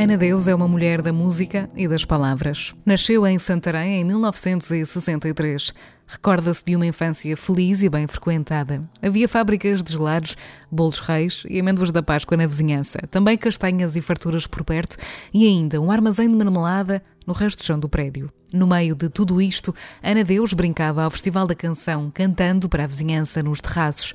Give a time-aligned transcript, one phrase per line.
[0.00, 2.72] Ana Deus é uma mulher da música e das palavras.
[2.86, 5.74] Nasceu em Santarém em 1963.
[6.06, 8.88] Recorda-se de uma infância feliz e bem frequentada.
[9.02, 10.36] Havia fábricas de gelados,
[10.70, 14.96] bolos reis e amêndoas da Páscoa na vizinhança, também castanhas e farturas por perto
[15.34, 18.30] e ainda um armazém de marmelada no resto do chão do prédio.
[18.52, 22.86] No meio de tudo isto, Ana Deus brincava ao Festival da Canção, cantando para a
[22.86, 24.14] vizinhança nos terraços.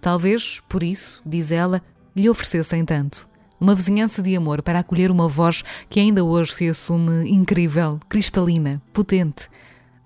[0.00, 1.82] Talvez, por isso, diz ela,
[2.14, 3.33] lhe oferecessem tanto
[3.64, 8.80] uma vizinhança de amor para acolher uma voz que ainda hoje se assume incrível, cristalina,
[8.92, 9.48] potente.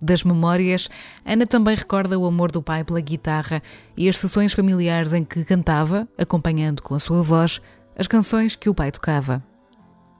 [0.01, 0.89] Das memórias,
[1.27, 3.61] Ana também recorda o amor do pai pela guitarra
[3.97, 7.61] e as sessões familiares em que cantava, acompanhando com a sua voz,
[7.97, 9.42] as canções que o pai tocava.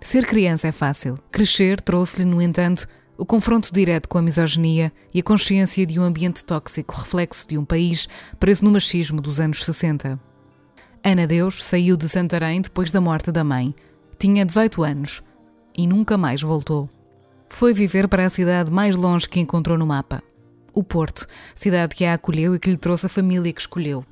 [0.01, 1.17] Ser criança é fácil.
[1.31, 6.03] Crescer trouxe-lhe, no entanto, o confronto direto com a misoginia e a consciência de um
[6.03, 8.09] ambiente tóxico reflexo de um país
[8.41, 10.28] preso no machismo dos anos 60.
[11.03, 13.75] Ana Deus saiu de Santarém depois da morte da mãe.
[14.19, 15.23] Tinha 18 anos
[15.77, 16.89] e nunca mais voltou.
[17.49, 20.23] Foi viver para a cidade mais longe que encontrou no mapa.
[20.75, 24.05] O Porto, cidade que a acolheu e que lhe trouxe a família que escolheu.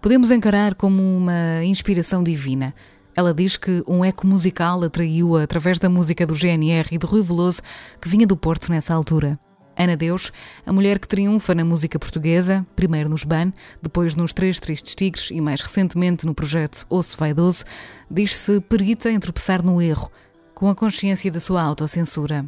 [0.00, 2.74] Podemos encarar como uma inspiração divina.
[3.16, 7.20] Ela diz que um eco musical atraiu-a através da música do GNR e do Rui
[7.20, 7.60] Veloso,
[8.00, 9.38] que vinha do Porto nessa altura.
[9.78, 10.32] Ana Deus,
[10.66, 15.30] a mulher que triunfa na música portuguesa, primeiro nos BAN, depois nos Três Tristes Tigres
[15.30, 17.64] e mais recentemente no projeto Osso Vaidoso,
[18.10, 20.10] diz-se perita em tropeçar no erro,
[20.52, 22.44] com a consciência da sua autocensura.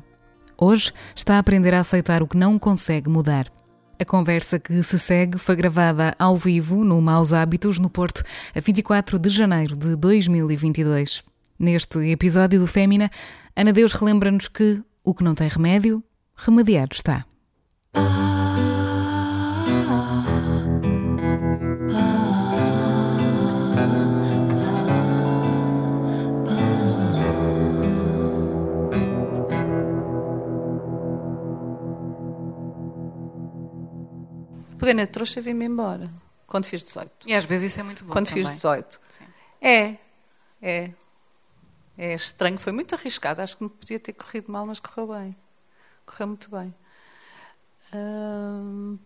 [0.59, 3.47] Hoje está a aprender a aceitar o que não consegue mudar.
[3.97, 8.25] A conversa que se segue foi gravada ao vivo no Maus Hábitos, no Porto,
[8.57, 11.23] a 24 de janeiro de 2022.
[11.57, 13.09] Neste episódio do Fémina,
[13.55, 16.03] Ana Deus relembra-nos que o que não tem remédio,
[16.41, 17.27] remediado está.
[34.79, 36.09] Peguei na trouxa e vim-me embora.
[36.47, 37.29] Quando fiz 18.
[37.29, 38.13] E às vezes isso é muito bom.
[38.13, 38.43] Quando também.
[38.43, 39.01] fiz 18.
[39.09, 39.25] Sim.
[39.61, 39.97] É,
[40.63, 40.91] é.
[41.99, 43.43] É estranho, foi muito arriscado.
[43.43, 45.37] Acho que me podia ter corrido mal, mas correu bem.
[46.11, 46.75] Correu muito bem.
[47.95, 48.99] Hum,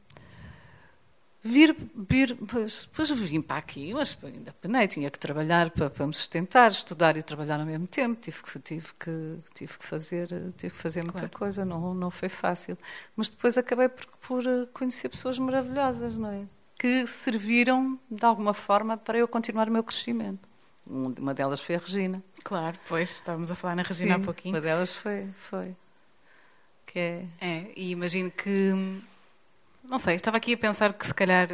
[1.42, 6.06] vir, vir pois, pois vim para aqui, mas ainda penei, tinha que trabalhar para, para,
[6.06, 8.18] me sustentar, estudar e trabalhar ao mesmo tempo.
[8.20, 11.38] Tive que, tive que, tive que fazer, tive que fazer muita Claro.
[11.38, 12.76] coisa, não, não foi fácil.
[13.16, 16.46] Mas depois acabei por, por eh, conhecer pessoas maravilhosas, não é?
[16.78, 20.48] Que serviram de alguma forma para eu continuar o meu crescimento.
[20.86, 22.22] Um- Uma delas foi a Regina.
[22.44, 24.54] Claro, pois, estávamos a falar na Regina há Sim, pouquinho.
[24.54, 25.74] Uma delas foi, foi.
[26.86, 27.24] Que é.
[27.40, 28.72] É, e imagino que.
[29.84, 31.46] Não sei, estava aqui a pensar que se calhar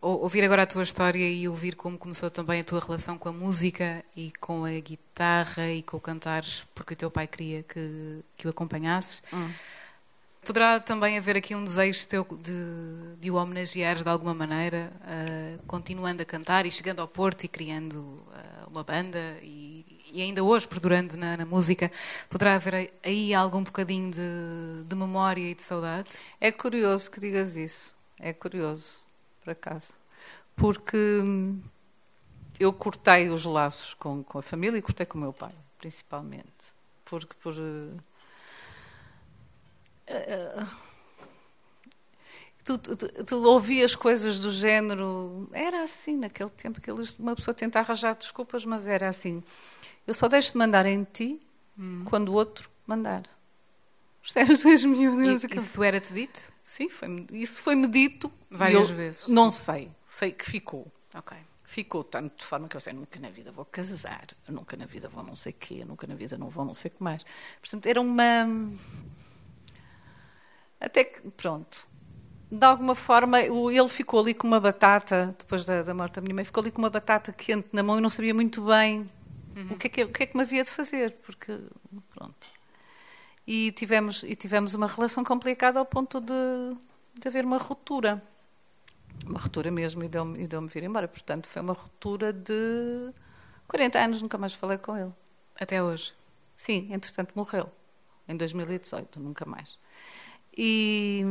[0.00, 3.28] ou- ouvir agora a tua história e ouvir como começou também a tua relação com
[3.28, 7.62] a música e com a guitarra e com o cantares, porque o teu pai queria
[7.62, 9.22] que, que o acompanhasses.
[10.44, 15.58] Poderá também haver aqui um desejo teu de, de o homenageares de alguma maneira, eh,
[15.66, 19.77] continuando a cantar e chegando ao Porto e criando eh, uma banda e,
[20.12, 21.90] e ainda hoje perdurando na, na música.
[22.30, 26.10] Poderá haver aí algum bocadinho de, de memória e de saudade?
[26.40, 27.96] É curioso que digas isso.
[28.20, 29.06] É curioso,
[29.42, 29.94] por acaso.
[30.56, 31.60] Porque hum,
[32.58, 36.74] eu cortei os laços com, com a família e cortei com o meu pai, principalmente.
[37.04, 37.54] Porque por.
[40.06, 40.66] eh, eh,
[42.64, 45.48] tu, tu, tu ouvias coisas do género.
[45.52, 49.42] Era assim naquele tempo, aquele, uma pessoa tenta arranjar desculpas, mas era assim.
[50.08, 51.38] Eu só deixo de mandar em ti
[51.78, 52.02] hum.
[52.06, 53.24] quando o outro mandar.
[54.22, 55.22] Percebes mesmo?
[55.22, 56.50] Isso era-te dito?
[56.64, 58.32] Sim, foi, isso foi-me dito.
[58.50, 59.28] Várias eu, vezes.
[59.28, 59.60] Não sim.
[59.60, 59.92] sei.
[60.06, 60.90] Sei que ficou.
[61.14, 61.36] Ok.
[61.62, 65.10] Ficou tanto de forma que eu sei, nunca na vida vou casar, nunca na vida
[65.10, 67.22] vou não sei o quê, nunca na vida não vou não sei o que mais.
[67.60, 68.48] Portanto, era uma.
[70.80, 71.86] Até que, pronto,
[72.50, 76.34] de alguma forma, ele ficou ali com uma batata, depois da, da morte da minha
[76.34, 79.06] mãe, ficou ali com uma batata quente na mão e não sabia muito bem
[79.58, 79.72] uhum.
[79.72, 81.58] o, que é que, o que é que me havia de fazer, porque,
[82.14, 82.46] pronto.
[83.46, 86.32] E tivemos, e tivemos uma relação complicada ao ponto de,
[87.18, 88.22] de haver uma ruptura
[89.26, 91.08] uma ruptura mesmo e deu-me deu vir embora.
[91.08, 93.12] Portanto, foi uma ruptura de
[93.66, 95.12] 40 anos, nunca mais falei com ele.
[95.58, 96.12] Até hoje?
[96.54, 97.70] Sim, entretanto morreu.
[98.28, 99.78] Em 2018, nunca mais.
[100.56, 101.24] E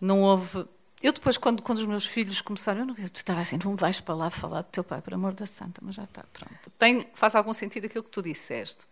[0.00, 0.66] não houve.
[1.02, 4.00] Eu depois, quando, quando os meus filhos começaram, eu não, tu estava assim, não vais
[4.00, 6.70] para lá falar do teu pai, por amor da santa, mas já está, pronto.
[6.78, 8.86] Tem, faz algum sentido aquilo que tu disseste.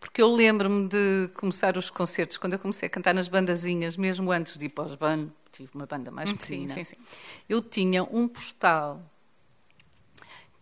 [0.00, 4.32] Porque eu lembro-me de começar os concertos, quando eu comecei a cantar nas bandazinhas, mesmo
[4.32, 6.96] antes de ir para os bandos, tive uma banda mais hum, pequena, sim, sim, sim.
[7.48, 9.00] eu tinha um postal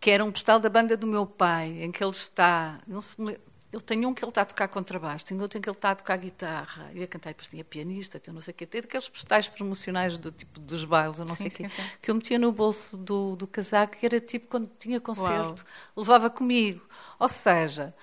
[0.03, 2.81] que era um postal da banda do meu pai, em que ele está.
[2.89, 3.39] Não se me,
[3.73, 5.93] ele tem um que ele está a tocar contrabaixo, tem outro em que ele está
[5.93, 8.67] a tocar guitarra, e a cantar, e depois tinha pianista, tem não sei o quê,
[8.67, 11.67] tem daqueles postais promocionais do tipo dos bailes, eu não sim, sei o quê,
[12.03, 15.67] que eu metia no bolso do, do casaco, que era tipo quando tinha concerto, Uau.
[15.97, 16.87] levava comigo.
[17.19, 17.95] Ou seja,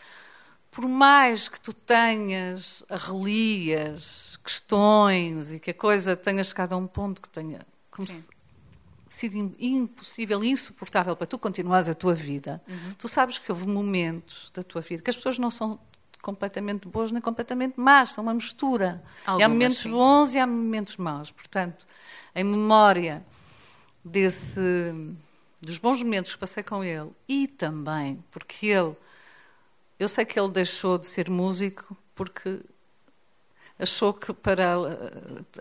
[0.72, 6.88] por mais que tu tenhas arrelias, questões e que a coisa tenha chegado a um
[6.88, 7.60] ponto que tenha
[9.10, 12.94] sido impossível, insuportável para tu continuares a tua vida, uhum.
[12.98, 15.80] tu sabes que houve momentos da tua vida que as pessoas não são
[16.22, 19.04] completamente boas nem completamente más, são uma mistura.
[19.26, 19.90] Algumas, e há momentos sim.
[19.90, 21.32] bons e há momentos maus.
[21.32, 21.86] Portanto,
[22.36, 23.26] em memória
[24.04, 24.62] desse,
[25.62, 28.96] dos bons momentos que passei com ele e também porque ele
[29.98, 32.62] eu sei que ele deixou de ser músico porque
[33.80, 34.66] achou que para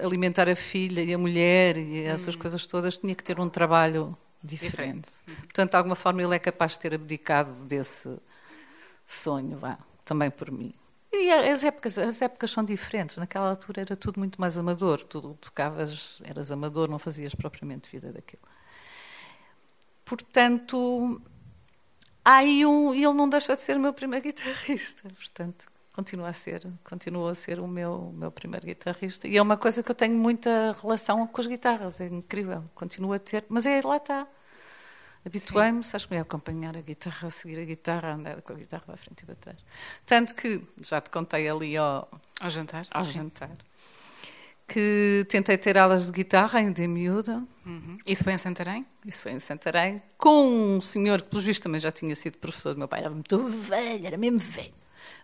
[0.02, 2.38] alimentar a filha e a mulher e essas hum.
[2.38, 5.08] coisas todas tinha que ter um trabalho diferente.
[5.08, 5.40] diferente.
[5.42, 8.18] Portanto, de alguma forma, ele é capaz de ter abdicado desse
[9.06, 10.74] sonho, vá, também por mim.
[11.10, 13.16] E as épocas, as épocas são diferentes.
[13.16, 15.02] Naquela altura era tudo muito mais amador.
[15.02, 18.42] Tudo tocavas, eras amador, não fazias propriamente vida daquilo.
[20.04, 21.20] Portanto,
[22.24, 25.66] aí um, ele não deixa de ser o meu primeiro guitarrista, portanto,
[25.98, 29.26] continua a ser, continua a ser o meu, meu primeiro guitarrista.
[29.26, 33.12] E é uma coisa que eu tenho muita relação com as guitarras, é incrível, continuo
[33.12, 34.24] a ter, mas é lá está.
[35.26, 38.56] Habituei-me, sabes como é acompanhar a guitarra, a seguir a guitarra, a andar com a
[38.56, 39.58] guitarra para frente e para trás.
[40.06, 42.08] Tanto que, já te contei ali ao,
[42.40, 42.86] ao jantar.
[42.92, 43.50] Ao jantar
[44.68, 47.42] que tentei ter aulas de guitarra ainda em miúda.
[47.64, 47.98] Uhum.
[48.06, 48.84] Isso foi em Santarém?
[49.02, 52.74] Isso foi em Santarém, com um senhor que, pelo visto, também já tinha sido professor
[52.74, 53.00] do meu pai.
[53.00, 54.74] Era muito velho, era mesmo velho.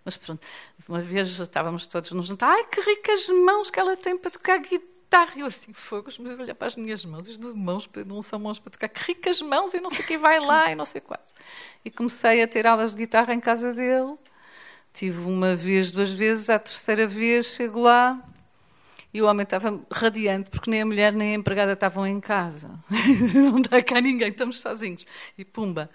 [0.04, 0.46] Mas pronto,
[0.88, 2.50] uma vez estávamos todos nos jantar.
[2.50, 5.32] Ai, que ricas mãos que ela tem para tocar guitarra.
[5.36, 7.26] E eu assim, fogo, mas olhar para as minhas mãos.
[7.26, 8.88] Isto mãos não são mãos para tocar.
[8.88, 11.24] Que ricas mãos e não sei quem vai lá e não sei quais.
[11.84, 14.14] E comecei a ter aulas de guitarra em casa dele.
[14.92, 16.50] Tive uma vez, duas vezes.
[16.50, 18.22] À terceira vez, chego lá
[19.14, 22.68] e o homem estava radiante, porque nem a mulher nem a empregada estavam em casa.
[23.32, 25.06] não está cá ninguém, estamos sozinhos.
[25.38, 25.88] E pumba,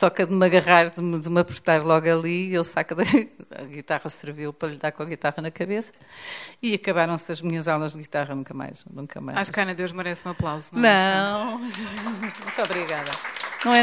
[0.00, 3.04] toca de me agarrar, de me, de me apertar logo ali, ele saca da...
[3.50, 5.92] A guitarra serviu para lhe dar com a guitarra na cabeça
[6.62, 9.36] e acabaram-se as minhas aulas de guitarra nunca mais, nunca mais.
[9.36, 11.14] Acho que Ana Deus merece um aplauso, não é?
[11.16, 13.10] Não, muito obrigada.
[13.64, 13.82] Não é...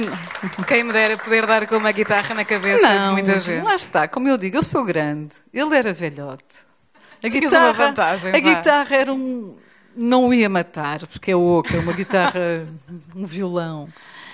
[0.65, 3.63] Quem me dera poder dar com uma guitarra na cabeça não, de muita gente.
[3.63, 6.65] Lá está, como eu digo, eu sou grande, ele era velhote.
[7.21, 9.55] A guitarra, vantagem, a guitarra era um.
[9.95, 12.67] Não ia matar, porque é oca, é uma guitarra,
[13.15, 13.89] um violão.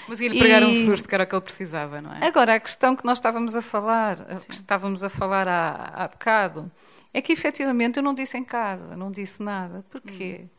[0.07, 0.65] Mas ia-lhe pregar e...
[0.65, 2.25] um susto, que era o que ele precisava, não é?
[2.25, 4.17] Agora, a questão que nós estávamos a falar,
[4.48, 6.72] que estávamos a falar há, há bocado,
[7.13, 9.86] é que efetivamente eu não disse em casa, não disse nada.
[9.89, 10.41] Porquê?
[10.43, 10.50] Hum.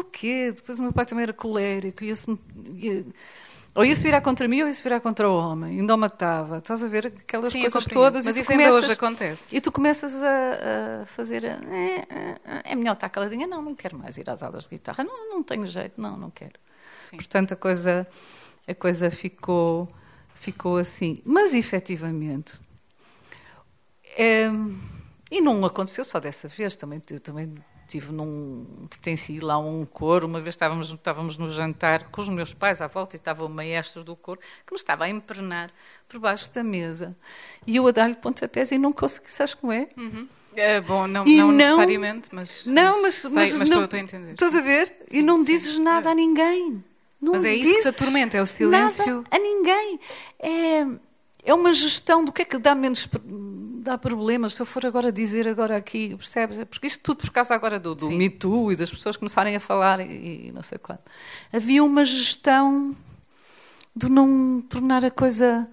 [0.00, 0.52] O quê?
[0.54, 2.26] Depois o meu pai também era colérico, ia-se.
[2.74, 3.04] Ia,
[3.76, 5.80] ou ia-se virar contra mim ou ia-se virar contra o homem.
[5.80, 6.58] Ainda o matava.
[6.58, 8.24] Estás a ver aquelas Sim, coisas todas.
[8.24, 9.56] Mas isso começas, ainda hoje acontece.
[9.56, 11.44] E tu começas a, a fazer.
[11.44, 11.56] é,
[12.08, 13.48] é, é, melhor estar caladinha.
[13.48, 15.02] Não, não quero mais ir às aulas de guitarra.
[15.02, 16.00] Não, não tenho jeito.
[16.00, 16.54] Não, não quero.
[17.02, 17.16] Sim.
[17.16, 18.06] Portanto, a coisa,
[18.66, 19.88] a coisa ficou,
[20.34, 21.20] ficou assim.
[21.24, 22.60] Mas, efetivamente.
[24.16, 24.50] É,
[25.30, 26.76] e não aconteceu só dessa vez.
[26.76, 27.54] Também, eu também
[27.86, 32.28] tive num pertenci lá a um coro, uma vez estávamos, estávamos no jantar com os
[32.28, 35.70] meus pais à volta e estava o maestro do coro que me estava a empernar
[36.08, 37.16] por baixo da mesa
[37.66, 39.88] e eu a dar-lhe pontapés e não consegui, sabes como é?
[39.96, 40.28] Uhum.
[40.56, 44.00] É, bom, não, não, não, necessariamente, mas, não, mas, mas, mas, mas não, estou, a
[44.00, 44.32] entender.
[44.32, 44.86] Estás a ver?
[45.08, 45.82] Sim, e não sim, dizes sim.
[45.82, 46.82] nada a ninguém.
[47.24, 49.24] Não mas é isso que te atormenta, é o silêncio.
[49.30, 49.98] A ninguém.
[50.38, 50.86] É,
[51.46, 53.08] é uma gestão do que é que dá menos
[53.84, 56.58] dá problemas se eu for agora dizer agora aqui, percebes?
[56.58, 59.54] É porque isto tudo por causa agora do, do Me Too e das pessoas começarem
[59.54, 61.00] a falar e, e não sei quando.
[61.52, 62.96] Havia uma gestão
[63.94, 65.70] de não tornar a coisa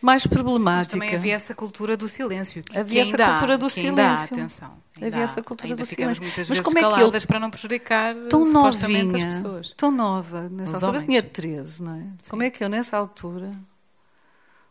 [0.00, 0.92] mais problemática.
[0.92, 2.62] Sim, mas também havia essa cultura do silêncio.
[2.62, 4.02] Que, havia que essa cultura do silêncio.
[4.02, 4.78] Há, atenção.
[4.96, 6.22] havia essa cultura do silêncio.
[6.22, 9.74] muitas mas como é que eu, para não prejudicar tão supostamente novinha, as pessoas.
[9.76, 12.02] Tão nova, nessa Os altura tinha 13, não é?
[12.20, 12.30] Sim.
[12.30, 13.52] Como é que eu, nessa altura,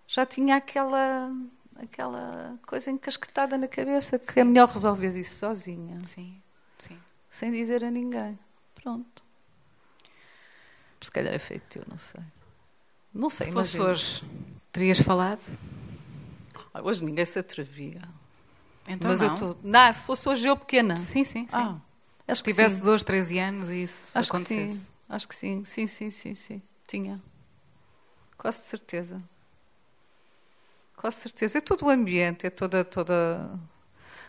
[0.07, 1.31] já tinha aquela,
[1.81, 6.41] aquela coisa encasquetada na cabeça que é melhor resolver isso sozinha, Sim,
[6.77, 6.97] sim.
[7.29, 8.37] sem dizer a ninguém.
[8.75, 9.23] Pronto.
[11.01, 12.21] Se calhar é feito eu, não sei.
[13.13, 13.91] Não sei, Se fosse imagina.
[13.91, 14.23] hoje,
[14.71, 15.41] terias falado?
[16.73, 18.01] Ah, Hoje ninguém se atrevia.
[18.87, 19.27] Então Mas não.
[19.27, 19.59] eu estou.
[19.63, 20.95] Não, se fosse hoje eu pequena.
[20.97, 21.55] Sim, sim, sim.
[21.57, 21.77] Ah,
[22.27, 22.83] acho Se que tivesse sim.
[22.83, 24.85] 12, 13 anos e isso Acho que acontecesse.
[24.87, 24.91] sim.
[25.09, 25.63] Acho que sim.
[25.65, 26.61] Sim, sim, sim, sim.
[26.87, 27.21] Tinha.
[28.37, 29.21] Quase certeza.
[30.95, 31.57] Quase certeza.
[31.57, 32.83] É todo o ambiente, é toda.
[32.85, 33.49] toda...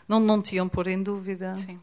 [0.07, 1.79] Não, não te iam pôr em dúvida Sim,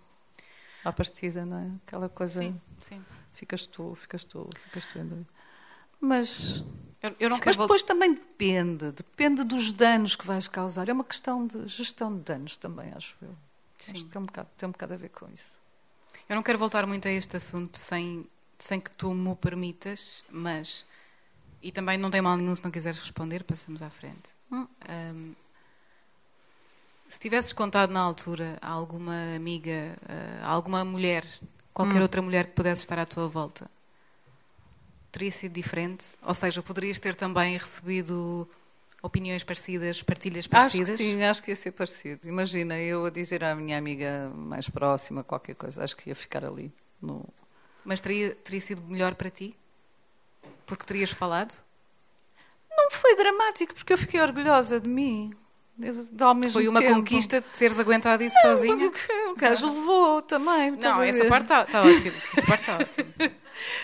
[0.84, 1.70] à partida, não é?
[1.86, 2.42] Aquela coisa.
[2.42, 3.04] sim, sim.
[3.32, 5.26] Ficas tu, ficas tu, ficas tu em dúvida.
[6.00, 6.64] Mas,
[7.06, 7.62] Eu, eu não mas voltar.
[7.64, 8.90] depois também depende.
[8.92, 10.88] Depende dos danos que vais causar.
[10.88, 13.30] É uma questão de gestão de danos também, acho eu.
[13.78, 13.92] Acho Sim.
[13.92, 15.60] que tem um, bocado, tem um bocado a ver com isso.
[16.28, 18.26] Eu não quero voltar muito a este assunto sem,
[18.58, 20.84] sem que tu me o permitas, mas.
[21.62, 24.34] E também não tem mal nenhum se não quiseres responder, passamos à frente.
[24.52, 24.66] Hum.
[24.88, 25.34] Ahm,
[27.08, 29.96] se tivesses contado na altura a alguma amiga,
[30.42, 31.24] a alguma mulher,
[31.72, 32.02] qualquer Hum.
[32.02, 33.70] outra mulher que pudesse estar à tua volta,
[35.16, 36.04] teria sido diferente?
[36.22, 38.46] Ou seja, poderias ter também recebido
[39.02, 40.96] opiniões parecidas, partilhas Acho parecidas?
[40.96, 42.28] que sim, acho que ia ser parecido.
[42.28, 46.44] Imagina, eu a dizer à minha amiga mais próxima qualquer coisa, acho que ia ficar
[46.44, 46.70] ali.
[47.00, 47.24] No...
[47.82, 49.56] Mas teria, teria sido melhor para ti?
[50.66, 51.54] Porque terias falado?
[52.70, 55.32] Não foi dramático, porque eu fiquei orgulhosa de mim.
[56.50, 56.94] Foi uma tempo.
[56.96, 58.76] conquista de teres aguentado isso Não, sozinha?
[58.76, 60.70] Mas o que o gajo levou também.
[60.70, 62.14] Não, essa parte está ótima.
[62.36, 63.08] Essa parte está ótima.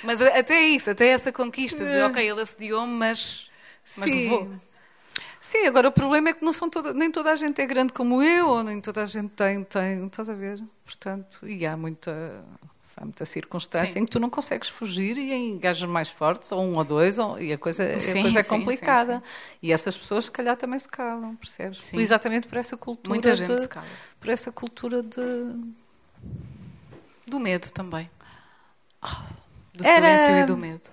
[0.02, 3.50] Mas até isso, até essa conquista de, ok, ele assediou-me, mas,
[3.96, 4.30] mas Sim.
[4.30, 4.50] levou.
[5.40, 7.92] Sim, agora o problema é que não são toda, nem toda a gente é grande
[7.92, 10.62] como eu, ou nem toda a gente tem, tem estás a ver?
[10.84, 12.44] Portanto, e há muita,
[12.96, 14.00] há muita circunstância Sim.
[14.00, 17.18] em que tu não consegues fugir e em gajos mais fortes, ou um ou dois,
[17.18, 19.22] ou- e a coisa, a Sim, coisa é complicada.
[19.25, 21.92] sim, E essas pessoas, se calhar, também se calam, percebes?
[21.94, 23.87] Exatamente por essa cultura Muita de, gente se cala.
[24.20, 25.72] por essa cultura de
[27.26, 28.11] Do medo também.
[29.75, 30.88] Do Era- silêncio e do medo.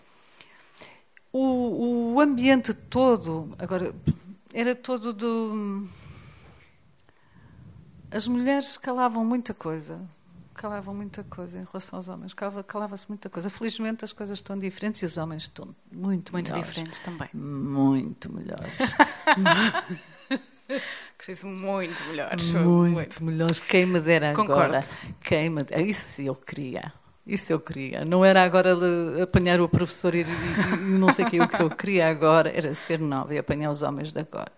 [1.34, 3.94] o, o ambiente todo, agora,
[4.54, 5.86] era todo do.
[8.12, 10.02] As mulheres calavam muita coisa.
[10.60, 12.34] Calavam muita coisa em relação aos homens.
[12.34, 13.50] Calava- Calava-se muita coisa.
[13.50, 16.68] Felizmente as coisas estão diferentes e os homens estão muito, Muito melhores.
[16.68, 17.30] diferentes também.
[17.34, 18.74] Muito melhores.
[21.18, 22.30] Gostei-se muito melhor.
[22.62, 23.60] muito melhores.
[23.62, 24.64] Quem me dera Concordo.
[24.64, 24.82] agora.
[25.24, 25.82] Quem me dera.
[25.82, 26.92] Isso eu queria.
[27.26, 28.04] Isso eu queria.
[28.04, 28.76] Não era agora
[29.24, 31.40] apanhar o professor e, e- e não sei o que.
[31.40, 34.52] O que eu queria agora era ser nova e apanhar os homens de agora.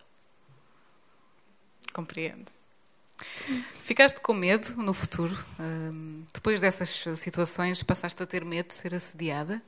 [1.94, 2.52] Compreendo.
[3.24, 5.38] Ficaste com medo no futuro?
[5.60, 9.62] Hum, depois dessas situações, passaste a ter medo de ser assediada?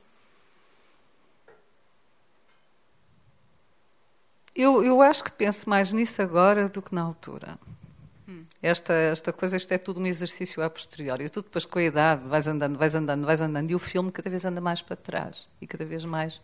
[4.54, 7.58] Eu, eu acho que penso mais nisso agora do que na altura.
[8.64, 11.28] Esta, esta coisa, isto é tudo um exercício a posteriori.
[11.28, 14.30] Tu depois com a idade vais andando, vais andando, vais andando e o filme cada
[14.30, 16.40] vez anda mais para trás e cada vez mais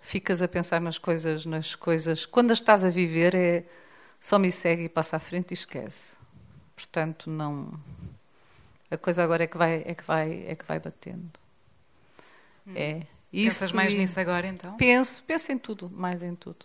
[0.00, 2.24] ficas a pensar nas coisas, nas coisas.
[2.24, 3.64] Quando as estás a viver é
[4.20, 6.16] só me segue e passa à frente e esquece.
[6.74, 7.70] Portanto, não.
[8.90, 11.30] A coisa agora é que vai, é que vai, é que vai batendo.
[12.74, 13.02] É.
[13.30, 14.76] Pensas Isso mais e- nisso agora, então?
[14.76, 16.64] Penso, penso em tudo, mais em tudo.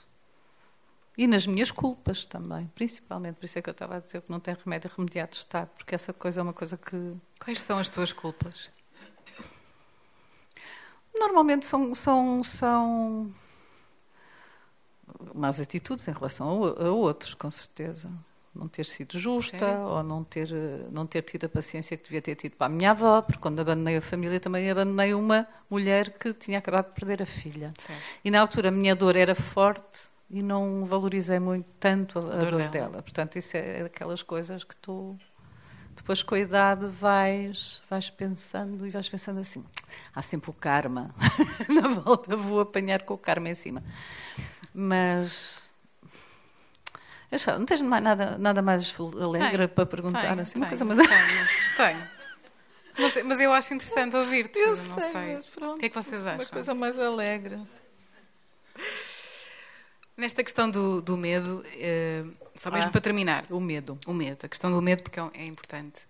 [1.18, 3.36] E nas minhas culpas também, principalmente.
[3.36, 5.70] Por isso é que eu estava a dizer que não tem remédio remediado de Estado,
[5.78, 8.72] porque essa coisa é uma coisa que Quais são as tuas culpas?
[11.20, 13.32] normalmente são, são, são
[15.34, 18.12] más atitudes em relação a, a outros, com certeza.
[18.54, 19.82] Não ter sido justa Sério?
[19.82, 20.48] ou não ter,
[20.92, 23.60] não ter tido a paciência que devia ter tido para a minha avó, porque quando
[23.60, 27.74] abandonei a família também abandonei uma mulher que tinha acabado de perder a filha.
[28.24, 32.26] E na altura a minha dor era forte e não valorizei muito tanto a, a
[32.26, 32.70] dor dor, dela.
[32.70, 33.02] dela.
[33.02, 35.18] Portanto, isso é aquelas coisas que tu
[35.96, 39.64] depois com a idade vais, vais pensando e vais pensando assim,
[40.14, 41.10] há sempre o karma.
[41.70, 43.84] na volta vou apanhar com o karma em cima.
[44.74, 45.74] Mas
[47.32, 50.70] já- não tens mais nada, nada mais alegre Tenho, para perguntar Tenho, assim, uma tenho,
[50.70, 52.08] coisa mais tenho, tenho.
[52.98, 54.58] Mas, mas eu acho interessante ouvir-te.
[54.60, 55.40] Eu não sei, sei.
[55.56, 56.50] pronto, O que é que vocês Uma acham?
[56.50, 57.58] coisa mais alegre.
[60.16, 63.46] Nesta questão do, do medo, uh, só mesmo ah, para terminar.
[63.50, 63.98] O medo.
[64.06, 66.04] O medo, a questão do medo, porque é, é importante.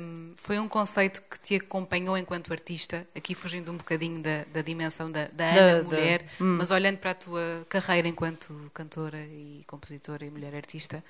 [0.00, 4.60] Um, foi um conceito que te acompanhou enquanto artista, aqui fugindo um bocadinho da, da
[4.60, 6.56] dimensão da, da Ana, da, mulher, hum.
[6.58, 11.04] mas olhando para a tua carreira enquanto cantora e compositora e mulher artista,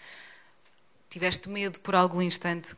[1.09, 2.77] tiveste medo por algum instante,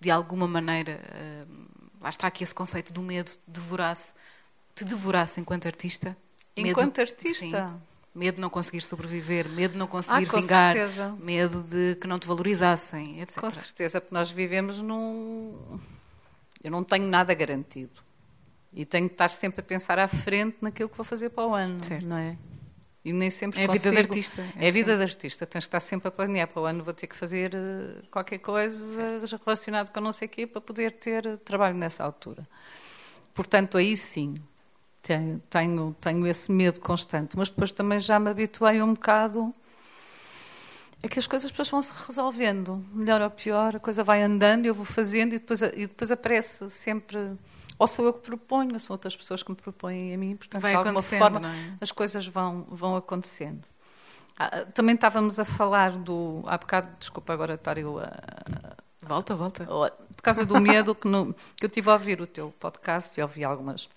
[0.00, 1.66] de alguma maneira, uh,
[2.00, 4.14] lá está aqui esse conceito do medo, devorasse,
[4.74, 6.16] te devorasse enquanto artista?
[6.56, 7.68] Enquanto medo, artista?
[7.68, 7.82] Sim,
[8.18, 11.16] medo de não conseguir sobreviver, medo de não conseguir ah, vingar, certeza.
[11.20, 13.40] medo de que não te valorizassem, etc.
[13.40, 15.78] Com certeza, porque nós vivemos num.
[16.62, 18.00] Eu não tenho nada garantido.
[18.72, 21.54] E tenho que estar sempre a pensar à frente naquilo que vou fazer para o
[21.54, 22.08] ano, certo.
[22.08, 22.36] não é?
[23.04, 23.88] E nem sempre é consigo.
[23.88, 24.42] a vida de artista.
[24.56, 25.46] É, é a vida de artista.
[25.46, 26.48] Tens que estar sempre a planear.
[26.48, 29.44] Para o ano vou ter que fazer eh, qualquer coisa certo.
[29.44, 32.46] relacionado com não sei o quê para poder ter trabalho nessa altura.
[33.32, 34.34] Portanto, aí sim,
[35.02, 39.52] tenho, tenho, tenho esse medo constante, mas depois também já me habituei um bocado
[41.02, 44.66] a que as coisas depois vão se resolvendo, melhor ou pior, a coisa vai andando,
[44.66, 47.36] eu vou fazendo e depois, e depois aparece sempre.
[47.78, 50.60] Ou sou eu que proponho, ou são outras pessoas que me propõem a mim, portanto,
[50.60, 51.74] vai de alguma forma, é?
[51.80, 53.62] as coisas vão, vão acontecendo.
[54.36, 56.42] Ah, também estávamos a falar do.
[56.46, 58.10] Há bocado, desculpa agora estar eu a.
[59.00, 59.64] Volta, volta.
[59.64, 63.22] Por causa do medo que, no, que eu tive a ouvir o teu podcast e
[63.22, 63.88] ouvi algumas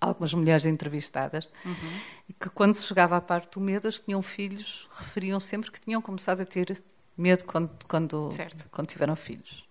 [0.00, 2.00] algumas mulheres entrevistadas, uhum.
[2.28, 5.70] e que quando se chegava à parte do medo, as que tinham filhos referiam sempre
[5.70, 6.82] que tinham começado a ter
[7.16, 8.28] medo quando, quando,
[8.70, 9.68] quando tiveram filhos.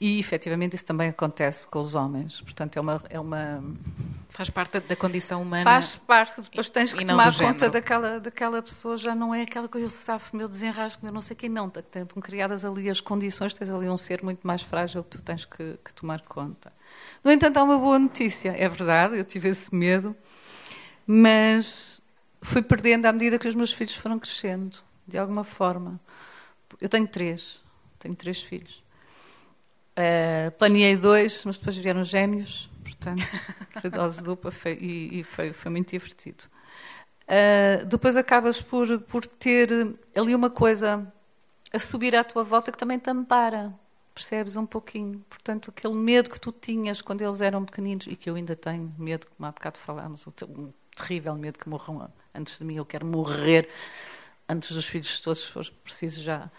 [0.00, 2.40] E efetivamente isso também acontece com os homens.
[2.40, 3.02] Portanto, é uma.
[3.10, 3.62] É uma
[4.30, 5.62] faz parte da condição humana.
[5.62, 9.86] Faz parte, depois tens que tomar conta daquela, daquela pessoa, já não é aquela coisa,
[9.86, 11.66] eu safo, meu desenrasco, meu não sei quem, não.
[11.66, 15.44] Estão criadas ali as condições, tens ali um ser muito mais frágil que tu tens
[15.44, 16.72] que, que tomar conta.
[17.22, 18.54] No entanto, há uma boa notícia.
[18.56, 20.16] É verdade, eu tive esse medo,
[21.06, 22.00] mas
[22.40, 26.00] fui perdendo à medida que os meus filhos foram crescendo, de alguma forma.
[26.80, 27.62] Eu tenho três,
[27.98, 28.82] tenho três filhos.
[29.90, 33.22] Uh, planeei dois, mas depois vieram gêmeos, portanto,
[33.80, 36.44] foi dose dupla foi, e, e foi, foi, muito divertido.
[37.24, 39.68] Uh, depois acabas por, por ter
[40.16, 41.12] ali uma coisa
[41.72, 43.74] a subir à tua volta que também te ampara
[44.20, 45.24] percebes um pouquinho.
[45.28, 48.94] Portanto, aquele medo que tu tinhas quando eles eram pequeninos, e que eu ainda tenho
[48.98, 53.06] medo, como há bocado falámos, um terrível medo que morram antes de mim, eu quero
[53.06, 53.68] morrer
[54.46, 56.50] antes dos filhos todos, se for preciso já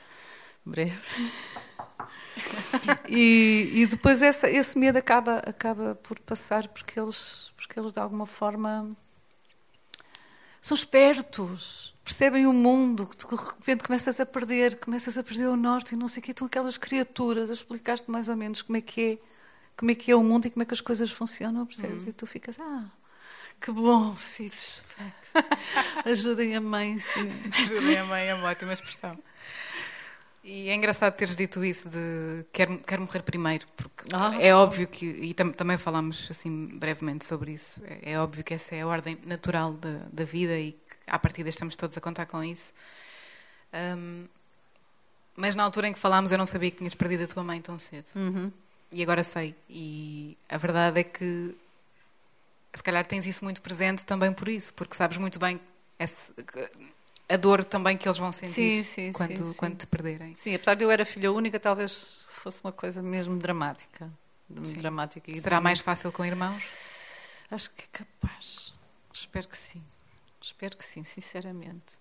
[0.65, 0.97] breve.
[3.07, 7.99] e, e, depois essa, esse medo acaba, acaba por passar porque eles, porque eles de
[7.99, 8.89] alguma forma
[10.59, 15.55] são espertos, percebem o mundo, que de repente começas a perder, começas a perder o
[15.55, 18.77] norte e não sei o quê, estão aquelas criaturas a explicar-te mais ou menos como
[18.77, 19.17] é que é,
[19.77, 22.03] como é que é o mundo e como é que as coisas funcionam, percebes?
[22.03, 22.09] Uhum.
[22.09, 22.85] E tu ficas, ah,
[23.61, 24.81] que bom, filhos,
[26.03, 27.31] ajudem a mãe, sim.
[27.53, 29.17] Ajudem a mãe, é uma ótima expressão.
[30.43, 34.87] E é engraçado teres dito isso de quero, quero morrer primeiro, porque ah, é óbvio
[34.87, 38.81] que, e tam, também falámos assim brevemente sobre isso, é, é, óbvio que essa é
[38.81, 40.75] a ordem natural da, da vida e
[41.11, 42.73] à partida estamos todos a contar com isso.
[43.73, 44.25] Um,
[45.35, 47.61] mas na altura em que falámos eu não sabia que tinhas perdido a tua mãe
[47.61, 48.07] tão cedo.
[48.15, 48.49] Uhum.
[48.91, 49.55] E agora sei.
[49.69, 51.55] E a verdade é que
[52.73, 55.59] se calhar tens isso muito presente também por isso, porque sabes muito bem
[55.99, 56.33] esse,
[57.29, 60.35] a dor também que eles vão sentir sim, sim, quando, sim, quando te perderem.
[60.35, 64.09] Sim, apesar de eu era filha única, talvez fosse uma coisa mesmo dramática.
[64.77, 67.43] dramática Será mais fácil com irmãos?
[67.49, 68.73] Acho que é capaz.
[69.13, 69.83] Espero que sim.
[70.41, 71.99] Espero que sim, sinceramente.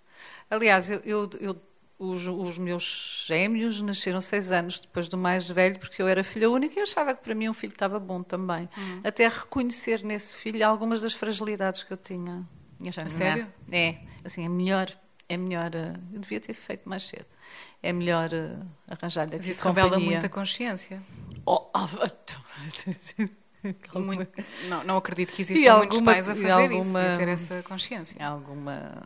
[0.50, 1.62] Aliás, eu, eu, eu
[1.98, 6.48] os, os, meus gêmeos nasceram seis anos depois do mais velho, porque eu era filha
[6.48, 8.68] única e achava que para mim um filho estava bom também.
[8.76, 9.00] Uhum.
[9.04, 12.48] Até reconhecer nesse filho algumas das fragilidades que eu tinha.
[12.96, 13.46] A sério?
[13.70, 14.88] É, assim, a melhor
[15.28, 15.70] é melhor.
[15.74, 17.26] Eh, eu devia ter feito mais cedo.
[17.82, 18.56] É melhor eh,
[18.88, 21.02] arranjar-lhe aqui isso revela muita consciência.
[21.44, 21.86] Oh, oh,
[23.94, 24.28] Muito,
[24.68, 27.62] não, não, acredito que existam alguma, muitos pais a fazer alguma, isso, a ter essa
[27.62, 28.26] consciência.
[28.26, 29.02] Alguma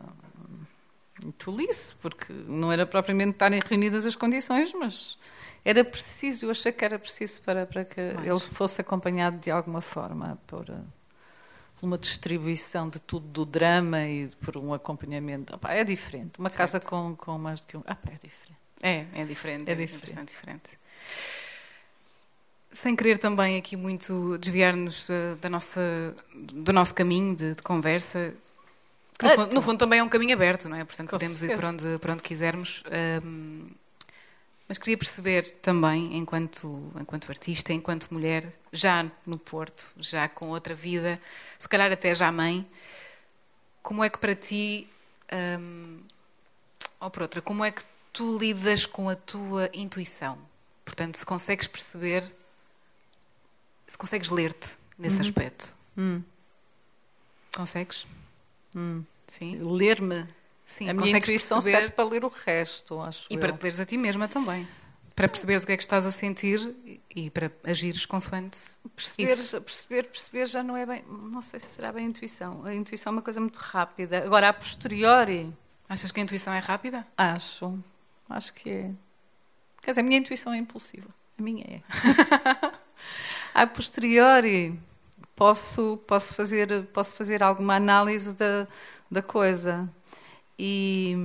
[1.37, 5.17] tolice, porque não era propriamente estarem reunidas as condições, mas
[5.63, 8.27] era preciso, eu achei que era preciso para, para que mas.
[8.27, 14.27] ele fosse acompanhado de alguma forma por, por uma distribuição de tudo do drama e
[14.43, 15.55] por um acompanhamento.
[15.55, 16.39] Opa, é diferente.
[16.39, 16.59] Uma certo.
[16.59, 17.81] casa com, com mais do que um.
[17.81, 18.55] Opa, é diferente.
[18.81, 19.69] É, é diferente.
[19.69, 20.01] É, é diferente.
[20.01, 20.79] bastante diferente.
[22.85, 28.31] Sem querer também aqui muito desviar-nos uh, da nossa, do nosso caminho de, de conversa,
[29.19, 30.85] no, fundo, no, fundo, também é um caminho aberto, não é?
[30.85, 32.83] Portanto, podemos ir para onde, para onde quisermos.
[33.23, 33.71] Um,
[34.69, 40.75] mas queria perceber também, enquanto, enquanto artista, enquanto mulher, já no Porto, já com outra
[40.75, 41.19] vida,
[41.57, 42.69] se calhar até já mãe,
[43.81, 44.87] como é que para ti,
[45.59, 46.01] hum,
[46.99, 47.81] ou por outra, como é que
[48.13, 50.37] tu lidas com a tua intuição?
[50.85, 52.23] Portanto, se consegues perceber,
[53.95, 55.21] se consegues ler-te nesse uhum.
[55.21, 55.73] aspecto.
[55.97, 56.21] Hum.
[57.55, 58.05] Consegues?
[58.75, 59.03] Hum.
[59.25, 59.61] Sim.
[59.63, 60.27] Ler-me.
[60.65, 61.77] Sim, a minha intuição perceber...
[61.77, 63.39] serve para ler o resto, acho E eu.
[63.39, 64.67] para te leres a ti mesma também.
[65.15, 66.59] Para perceberes o que é que estás a sentir
[67.15, 68.59] e para agires consoante
[68.93, 72.65] perceber, perceber, perceber já não é bem, não sei se será bem a intuição.
[72.65, 74.25] A intuição é uma coisa muito rápida.
[74.25, 75.53] Agora, a posteriori...
[75.87, 77.07] Achas que a intuição é rápida?
[77.15, 77.79] Acho.
[78.29, 78.91] Acho que é.
[79.81, 81.07] Quer dizer, a minha intuição é impulsiva.
[81.39, 81.81] A minha é.
[83.55, 84.77] a posteriori
[85.33, 88.67] posso, posso, fazer, posso fazer alguma análise da,
[89.09, 89.89] da coisa.
[90.59, 91.15] E.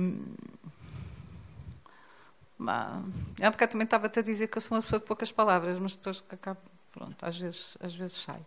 [3.39, 5.79] É porque eu também estava-te a dizer que eu sou uma pessoa de poucas palavras,
[5.79, 6.59] mas depois acabo,
[6.91, 8.39] pronto, às vezes, às vezes sai.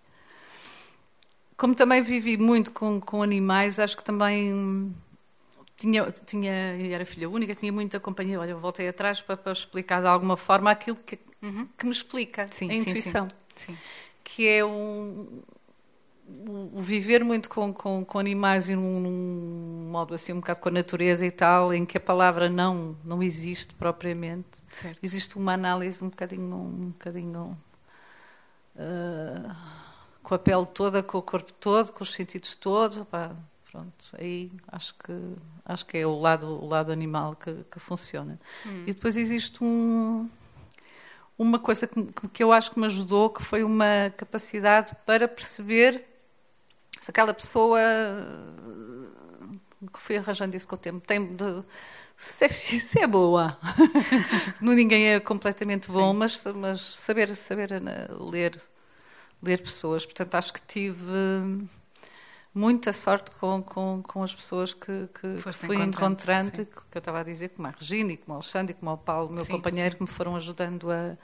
[1.56, 4.94] Como também vivi muito com, com animais, acho que também
[5.76, 8.40] tinha, tinha, era filha única, tinha muita companhia.
[8.40, 11.68] Olha, eu voltei atrás para, para explicar de alguma forma aquilo que, uhum.
[11.76, 13.28] que me explica, sim, a intuição.
[13.28, 13.43] Sim, sim.
[14.22, 15.42] Que é um,
[16.26, 20.68] o viver muito com, com, com animais e num, num, modo assim um bocado com
[20.68, 24.62] a natureza e tal, em que a palavra não não existe propriamente.
[24.68, 24.98] Certo.
[25.02, 27.58] Existe uma análise um bocadinho um bocadinho
[28.76, 29.54] uh,
[30.22, 33.04] com a pele toda, com o corpo todo, com os sentidos todos.
[33.70, 35.12] Pronto, aí acho que
[35.64, 38.40] acho que é o lado o lado animal que, que funciona.
[38.66, 38.84] Hum.
[38.86, 40.28] E depois existe um
[41.38, 46.04] uma coisa que, que eu acho que me ajudou, que foi uma capacidade para perceber
[47.00, 47.80] se aquela pessoa
[49.92, 51.62] que fui arranjando isso com o tempo tem de,
[52.16, 53.58] se, é, se é boa.
[54.60, 58.60] Ninguém é completamente bom mas, mas saber saber eh, ler
[59.42, 60.06] ler pessoas.
[60.06, 61.66] Portanto acho que tive
[62.54, 67.00] muita sorte com, com, com as pessoas que, que, que fui encontrando, que, que eu
[67.00, 69.44] estava a dizer, como a Regina e como o Alexandre e como o Paulo, meu
[69.44, 69.96] sim, companheiro, sim.
[69.96, 71.18] que me foram ajudando a,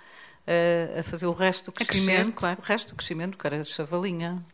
[0.46, 2.60] a, a fazer o resto do crescimento, crescer, claro.
[2.60, 4.44] o resto do crescimento, que era chavalinha,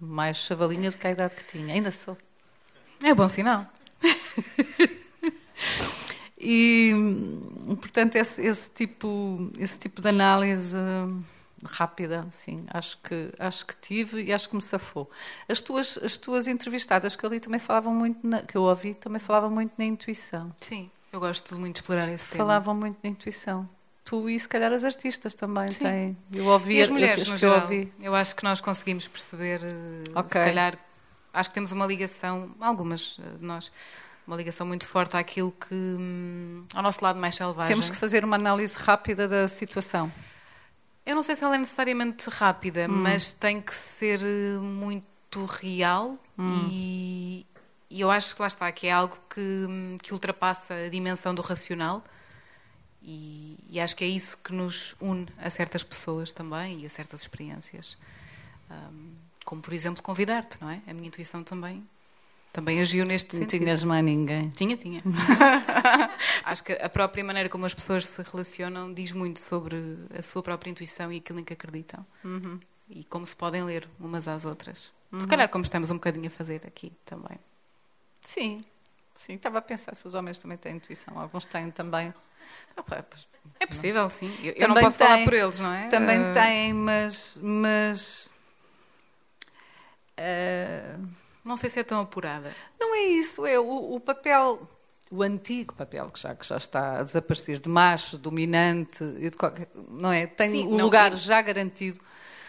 [0.00, 1.74] mais chavalinha do que a idade que tinha.
[1.74, 2.16] Ainda sou.
[3.02, 3.66] É bom sinal.
[6.38, 6.92] e,
[7.80, 10.78] portanto, esse, esse, tipo, esse tipo de análise
[11.64, 15.10] rápida, sim, acho que, acho que tive e acho que me safou.
[15.48, 19.20] As tuas, as tuas entrevistadas que ali também falavam muito, na, que eu ouvi, também
[19.20, 20.54] falavam muito na intuição.
[20.60, 22.44] Sim, eu gosto muito de explorar esse tema.
[22.44, 23.68] Falavam muito na intuição
[24.04, 25.84] tu e se calhar as artistas também Sim.
[25.84, 26.16] têm.
[26.34, 27.56] Eu ouvi e as mulheres, no geral.
[27.56, 27.92] Eu, ouvi.
[28.00, 30.28] eu acho que nós conseguimos perceber, eh, okay.
[30.28, 30.76] se calhar,
[31.32, 33.72] acho que temos uma ligação, algumas eh, de nós,
[34.26, 37.74] uma ligação muito forte àquilo que, hum, ao nosso lado mais selvagem.
[37.74, 40.12] Temos que fazer uma análise rápida da situação.
[41.04, 42.92] Eu não sei se ela é necessariamente rápida, hum.
[42.92, 46.68] mas tem que ser eh, muito real hum.
[46.70, 47.46] e,
[47.90, 51.34] e eu acho que lá está, que é algo que, hum, que ultrapassa a dimensão
[51.34, 52.02] do racional
[53.02, 56.88] e, e, acho que é isso que nos une a certas pessoas também e a
[56.88, 57.98] certas experiências.
[58.70, 60.80] Um, como, por exemplo, convidar-te, não é?
[60.86, 61.84] A minha intuição também
[62.52, 63.60] também agiu neste não sentido.
[63.60, 64.50] Não tinhas mais ninguém.
[64.50, 65.02] Tinha, tinha.
[66.44, 70.42] acho que a própria maneira como as pessoas se relacionam diz muito sobre a sua
[70.42, 72.04] própria intuição e aquilo em que acreditam.
[72.22, 72.60] Uhum.
[72.90, 74.92] E como se podem ler umas às outras.
[75.10, 75.22] Uhum.
[75.22, 77.38] Se calhar como estamos um bocadinho a fazer aqui também.
[78.20, 78.62] Sim,
[79.14, 79.34] sim.
[79.34, 81.18] Estava a pensar se os homens também têm intuição.
[81.18, 82.12] Alguns têm também.
[83.58, 84.30] É possível, sim.
[84.42, 85.88] Eu, eu não posso tem, falar por eles, não é?
[85.88, 86.34] Também uh...
[86.34, 87.38] têm, mas.
[87.42, 88.30] mas
[90.18, 91.31] uh...
[91.44, 92.50] Não sei se é tão apurada.
[92.78, 94.60] Não é isso, é o, o, papel,
[95.10, 99.02] o antigo papel, que já, que já está a desaparecer, de macho, dominante,
[99.88, 100.26] não é?
[100.26, 102.00] Tem Sim, um não, lugar já garantido.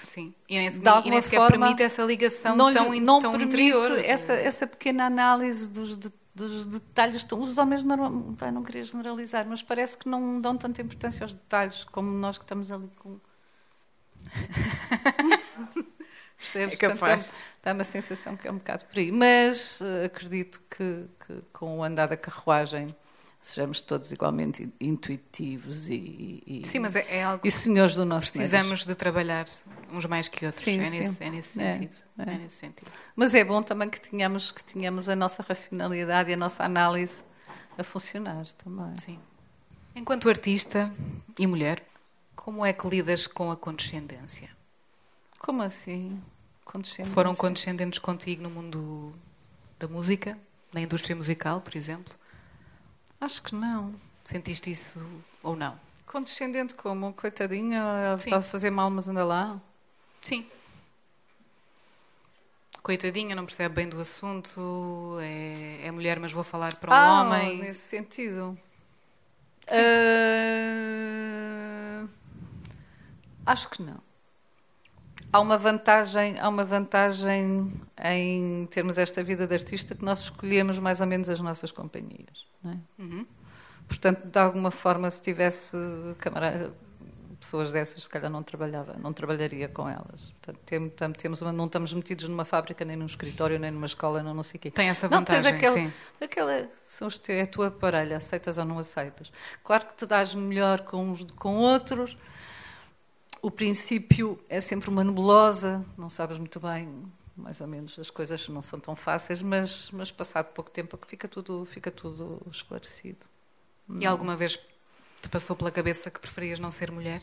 [0.04, 3.54] Sim, e nem, e nem sequer forma, permite essa ligação não, tão, não tão permite
[3.54, 4.00] interior.
[4.00, 7.26] Essa, essa pequena análise dos detalhes dos detalhes.
[7.32, 11.84] Os homens, não, não queria generalizar, mas parece que não dão tanta importância aos detalhes
[11.84, 13.20] como nós que estamos ali com.
[16.44, 16.76] Percebes?
[16.76, 17.34] É capaz.
[17.62, 19.12] Dá uma sensação que é um bocado por aí.
[19.12, 22.88] Mas uh, acredito que, que, com o andar da carruagem
[23.44, 28.32] sejamos todos igualmente intuitivos e, e sim, mas é, é algo e senhores do nosso
[28.32, 29.46] precisamos de trabalhar
[29.92, 30.98] uns mais que outros sim, é, sim.
[30.98, 32.22] Nesse, é, nesse é, sentido, é.
[32.22, 32.38] é.
[32.38, 36.38] nesse sentido mas é bom também que tenhamos que tenhamos a nossa racionalidade e a
[36.38, 37.26] nossa análise
[37.78, 39.20] a funcionar também sim
[39.94, 40.90] enquanto artista
[41.38, 41.84] e mulher
[42.38, 44.50] como é que lidas com a condescendência
[45.38, 46.18] como assim
[46.64, 49.14] condescendência foram condescendentes contigo no mundo
[49.80, 50.38] da música
[50.74, 52.16] na indústria musical por exemplo
[53.24, 53.96] Acho que não.
[54.26, 55.00] Sentiste isso
[55.42, 55.80] ou não?
[56.06, 57.14] Condescendente como?
[57.14, 59.62] Coitadinha, ela está a fazer mal, mas anda lá.
[60.20, 60.46] Sim.
[62.82, 67.24] coitadinha, não percebe bem do assunto, é, é mulher, mas vou falar para um ah,
[67.24, 67.60] homem.
[67.60, 68.58] nesse sentido.
[69.70, 69.80] Uh,
[73.46, 74.02] acho que não.
[75.34, 77.68] Há uma vantagem, há uma vantagem
[78.06, 82.46] em termos esta vida de artista que nós escolhemos mais ou menos as nossas companhias.
[82.64, 83.02] É?
[83.02, 83.26] Uhum.
[83.88, 85.76] Portanto, de alguma forma, se tivesse
[86.20, 86.72] camarada,
[87.40, 90.34] pessoas dessas, se calhar não trabalhava, não trabalharia com elas.
[90.42, 94.34] Portanto, temos uma, não estamos metidos numa fábrica, nem num escritório, nem numa escola, não,
[94.34, 94.72] não sei o quê.
[94.72, 95.94] Tem essa vantagem, não, aquele, sim.
[96.22, 99.32] Aquela, são os teus, é a tua parelha, aceitas ou não aceitas.
[99.64, 102.18] Claro que te dás melhor com uns com outros.
[103.44, 106.90] O princípio é sempre uma nebulosa, não sabes muito bem,
[107.36, 111.28] mais ou menos, as coisas não são tão fáceis, mas, mas passado pouco tempo fica
[111.28, 113.26] tudo, fica tudo esclarecido.
[114.00, 114.58] E alguma vez
[115.22, 117.22] te passou pela cabeça que preferias não ser mulher?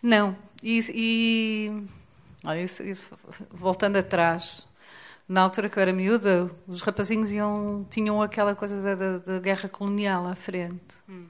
[0.00, 0.38] Não.
[0.62, 3.12] E, e isso, isso,
[3.50, 4.68] voltando atrás,
[5.28, 9.40] na altura que eu era miúda, os rapazinhos iam, tinham aquela coisa da, da, da
[9.40, 10.94] guerra colonial à frente.
[11.08, 11.26] Hum.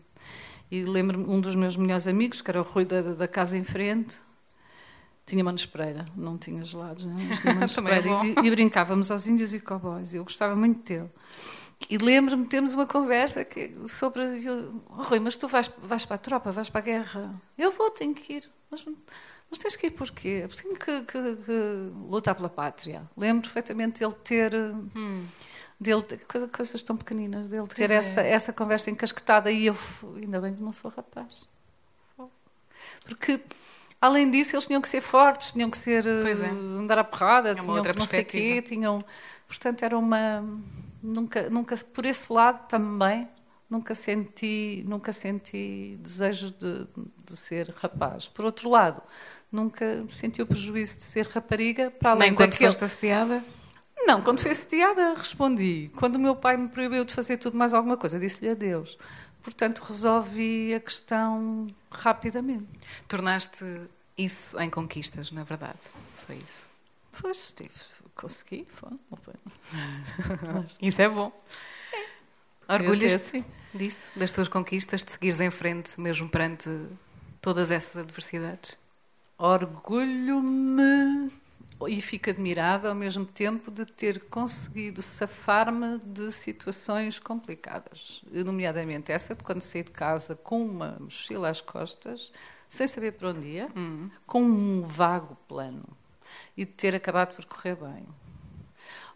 [0.70, 3.64] E lembro-me, um dos meus melhores amigos, que era o Rui da, da casa em
[3.64, 4.16] frente,
[5.26, 7.18] tinha Manos Pereira, não tinha gelados, não?
[7.18, 7.24] É?
[7.24, 8.09] Mas tinha Manos Pereira.
[8.09, 10.14] É e, e, brincávamos aos índios e cowboys.
[10.14, 11.11] Eu gostava muito dele.
[11.90, 14.22] E lembro-me, temos uma conversa que, sobre.
[14.44, 17.42] Eu, oh, Rui, mas tu vais, vais para a tropa, vais para a guerra.
[17.59, 18.50] Eu vou, tenho que ir.
[18.70, 18.85] Mas,
[19.50, 20.46] mas tens que ir porquê?
[20.48, 23.09] Porque tenho que, que, que lutar pela pátria.
[23.16, 24.55] Lembro perfeitamente dele ter.
[24.55, 25.24] Hum.
[25.79, 27.95] Dele, coisa, coisas tão pequeninas, dele ter é.
[27.95, 29.77] essa, essa conversa encasquetada e eu,
[30.17, 31.47] ainda bem que não sou rapaz.
[33.05, 33.41] Porque
[34.01, 36.49] além disso, eles tinham que ser fortes, tinham que ser é.
[36.49, 39.05] andar à porrada, é tinham que não sei quê, tinham.
[39.47, 40.43] Portanto, era uma
[41.03, 43.29] nunca, nunca por esse lado também
[43.69, 46.87] nunca senti, nunca senti desejo de,
[47.25, 48.29] de ser rapaz.
[48.29, 49.03] Por outro lado,
[49.51, 52.71] nunca senti o prejuízo de ser rapariga para além Nem quando daquele...
[52.71, 53.43] foste assediada?
[54.04, 55.90] Não, quando fui assediada respondi.
[55.96, 58.98] Quando o meu pai me proibiu de fazer tudo mais alguma coisa, disse-lhe adeus.
[59.42, 62.66] Portanto, resolvi a questão rapidamente.
[63.09, 63.64] Tornaste
[64.16, 65.78] isso em conquistas, na verdade.
[66.26, 66.66] Foi isso.
[67.20, 67.70] Pois, tive,
[68.14, 68.90] consegui, foi.
[70.82, 71.32] Isso é bom.
[72.68, 72.74] É.
[72.74, 73.44] Orgulhas-te assim.
[73.72, 76.68] disso, das tuas conquistas, de seguires em frente mesmo perante
[77.40, 78.76] todas essas adversidades?
[79.38, 81.30] Orgulho-me
[81.89, 89.35] e fico admirada ao mesmo tempo de ter conseguido safar-me de situações complicadas, nomeadamente essa
[89.35, 92.33] de quando saí de casa com uma mochila às costas,
[92.69, 94.09] sem saber para onde ia, hum.
[94.27, 95.85] com um vago plano
[96.57, 98.07] e de ter acabado por correr bem.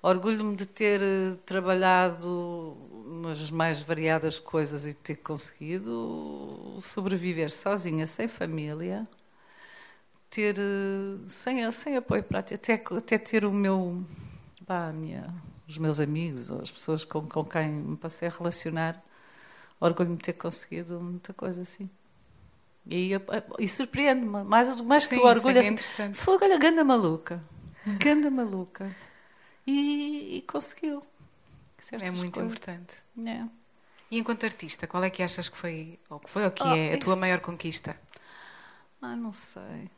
[0.03, 2.77] Orgulho-me de ter eh, trabalhado
[3.23, 9.07] nas mais variadas coisas e de ter conseguido sobreviver sozinha, sem família,
[10.31, 14.03] ter eh, sem, sem apoio prático, até, até ter o meu,
[14.65, 15.35] pá, minha,
[15.69, 19.03] os meus amigos ou as pessoas com, com quem me passei a relacionar,
[19.81, 21.91] orgulho-me de ter conseguido muita coisa assim.
[22.87, 23.11] E,
[23.59, 25.77] e surpreende-me, mais, mais Sim, que o orgulho, é assim,
[26.15, 27.43] foi olha, ganda maluca,
[27.99, 28.91] ganda maluca.
[29.67, 31.03] E, e conseguiu.
[31.93, 32.39] É muito coisas.
[32.39, 32.95] importante.
[33.27, 33.45] É.
[34.11, 36.75] E enquanto artista, qual é que achas que foi, ou que foi, ou que oh,
[36.75, 37.99] é a tua maior conquista?
[39.01, 39.91] Ah, não sei.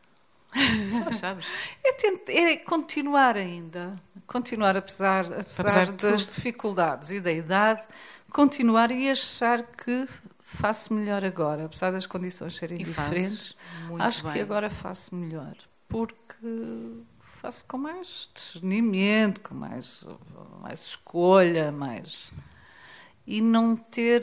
[0.90, 1.46] Sabes, sabes?
[1.82, 6.34] É, é, continuar ainda, continuar apesar, apesar, apesar das tudo.
[6.34, 7.82] dificuldades e da idade,
[8.30, 10.06] continuar e achar que
[10.40, 13.56] faço melhor agora, apesar das condições serem e diferentes.
[13.98, 14.32] Acho bem.
[14.34, 15.56] que agora faço melhor,
[15.88, 20.04] porque faço com mais discernimento, com mais,
[20.60, 22.32] mais escolha, mais.
[23.26, 24.22] E não ter.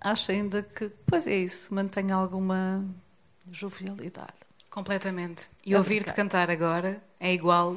[0.00, 0.88] Acho ainda que.
[1.06, 2.84] Pois é isso, mantenho alguma
[3.50, 4.49] jovialidade.
[4.70, 5.48] Completamente.
[5.66, 7.76] E ouvir-te cantar agora é igual.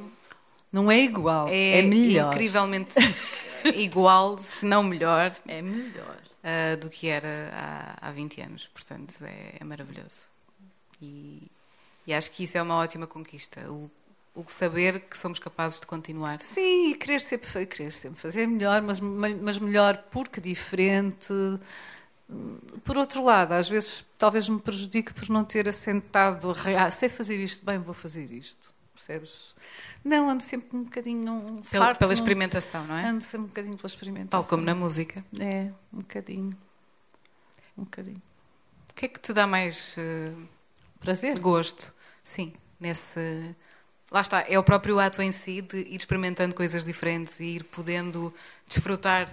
[0.72, 2.34] Não é igual, é, é melhor.
[2.34, 2.96] Incrivelmente
[3.76, 5.36] igual, se não melhor.
[5.48, 8.68] É melhor uh, do que era há, há 20 anos.
[8.68, 10.28] Portanto, é, é maravilhoso.
[11.02, 11.50] E,
[12.08, 13.60] e, acho que isso é uma ótima conquista.
[13.72, 13.90] O,
[14.36, 16.40] o saber que somos capazes de continuar.
[16.42, 21.34] Sim, e querer sempre, querer sempre fazer melhor, mas, mas melhor porque diferente.
[22.84, 27.42] Por outro lado, às vezes talvez me prejudique por não ter assentado, ah, sei fazer
[27.42, 28.74] isto bem, vou fazer isto.
[28.94, 29.56] Percebes?
[30.04, 33.08] Não, ando sempre um bocadinho pela, farto, pela experimentação, não é?
[33.08, 34.42] Ando sempre um bocadinho pela experimentação.
[34.42, 35.26] Tal como na música.
[35.40, 36.56] É, um bocadinho.
[37.76, 38.22] Um bocadinho.
[38.90, 40.48] O que é que te dá mais uh,
[41.00, 41.40] prazer?
[41.40, 41.92] Gosto,
[42.24, 43.56] sim, nesse.
[44.12, 47.64] Lá está, é o próprio ato em si de ir experimentando coisas diferentes e ir
[47.64, 48.32] podendo
[48.68, 49.28] desfrutar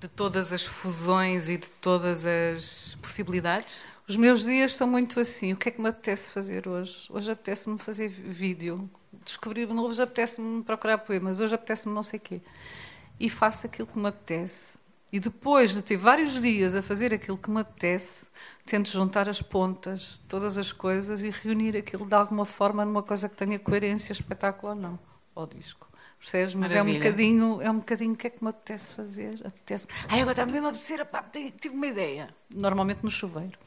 [0.00, 3.84] de todas as fusões e de todas as possibilidades?
[4.08, 5.52] Os meus dias são muito assim.
[5.52, 7.06] O que é que me apetece fazer hoje?
[7.10, 8.88] Hoje apetece-me fazer vídeo.
[9.24, 12.40] Descobrir, hoje apetece-me procurar poemas, hoje apetece-me não sei o quê.
[13.20, 14.78] E faço aquilo que me apetece.
[15.10, 18.26] E depois de ter vários dias a fazer aquilo que me apetece,
[18.64, 23.28] tento juntar as pontas, todas as coisas e reunir aquilo de alguma forma numa coisa
[23.28, 24.98] que tenha coerência, espetáculo ou não,
[25.34, 25.86] ao disco.
[26.18, 26.54] Percebes?
[26.56, 29.40] Mas é um bocadinho, é um bocadinho o que é que me apetece fazer.
[29.44, 31.22] Apetece Ai, agora está mesmo a apetecer, pá,
[31.60, 32.28] tive uma ideia.
[32.50, 33.58] Normalmente no chuveiro.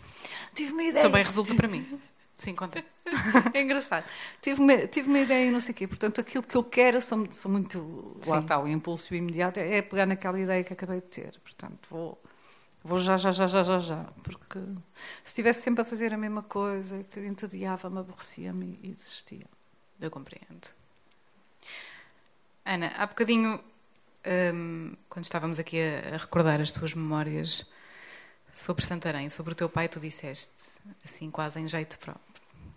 [0.54, 1.04] Tive uma ideia.
[1.04, 2.00] Também resulta para mim.
[2.36, 2.84] Sim, conta.
[3.54, 4.04] é engraçado.
[4.42, 5.88] Tive uma, tive uma ideia e não sei o quê.
[5.88, 8.18] Portanto, aquilo que eu quero, sou, sou muito.
[8.22, 8.30] Sim.
[8.32, 11.40] Lá está, o impulso imediato é, é pegar naquela ideia que acabei de ter.
[11.44, 12.22] Portanto, vou.
[12.84, 14.04] Vou já, já, já, já, já, já.
[14.24, 14.60] Porque
[15.22, 19.46] se estivesse sempre a fazer a mesma coisa, que entediava-me, aborrecia-me e desistia.
[20.00, 20.81] Eu compreendo.
[22.74, 23.62] Ana, há bocadinho,
[24.54, 27.66] um, quando estávamos aqui a, a, recordar as tuas memórias
[28.54, 32.16] sobre Santarém, sobre o teu pai, tu disseste, assim, quase em jeito para,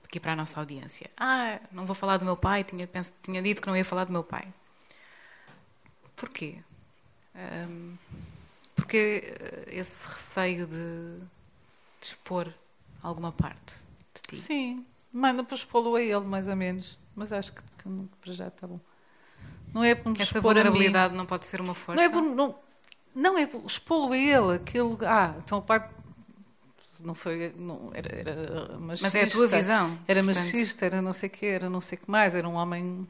[0.02, 2.88] aqui para a nossa audiência: Ah, não vou falar do meu pai, tinha,
[3.22, 4.52] tinha dito que não ia falar do meu pai.
[6.16, 6.58] Porquê?
[7.36, 7.96] Um,
[8.74, 11.26] porque eh, esse receio de, de
[12.06, 12.52] expor
[13.00, 13.76] alguma parte
[14.12, 14.36] de ti?
[14.42, 16.98] Sim, manda para expô-lo a ele, mais ou menos.
[17.14, 18.80] Mas acho que, que para já está bom.
[19.74, 22.00] Não é por Essa vulnerabilidade não pode ser uma força.
[22.00, 22.54] Não é por, não,
[23.12, 24.96] não é expô-lo a ele, aquele.
[25.04, 25.84] Ah, então o pai
[27.02, 27.52] não foi.
[27.58, 29.06] Não, era, era machista.
[29.06, 29.98] Mas é a tua visão.
[30.06, 30.44] Era portanto...
[30.44, 33.06] machista, era não sei o quê, era não sei o que mais, era um homem.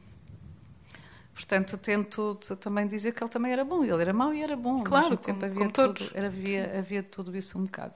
[1.35, 3.83] Portanto, tento também dizer que ele também era bom.
[3.83, 4.81] Ele era mau e era bom.
[4.81, 6.15] Claro, como, havia como tudo, todos.
[6.15, 7.95] Havia, havia tudo isso um bocado.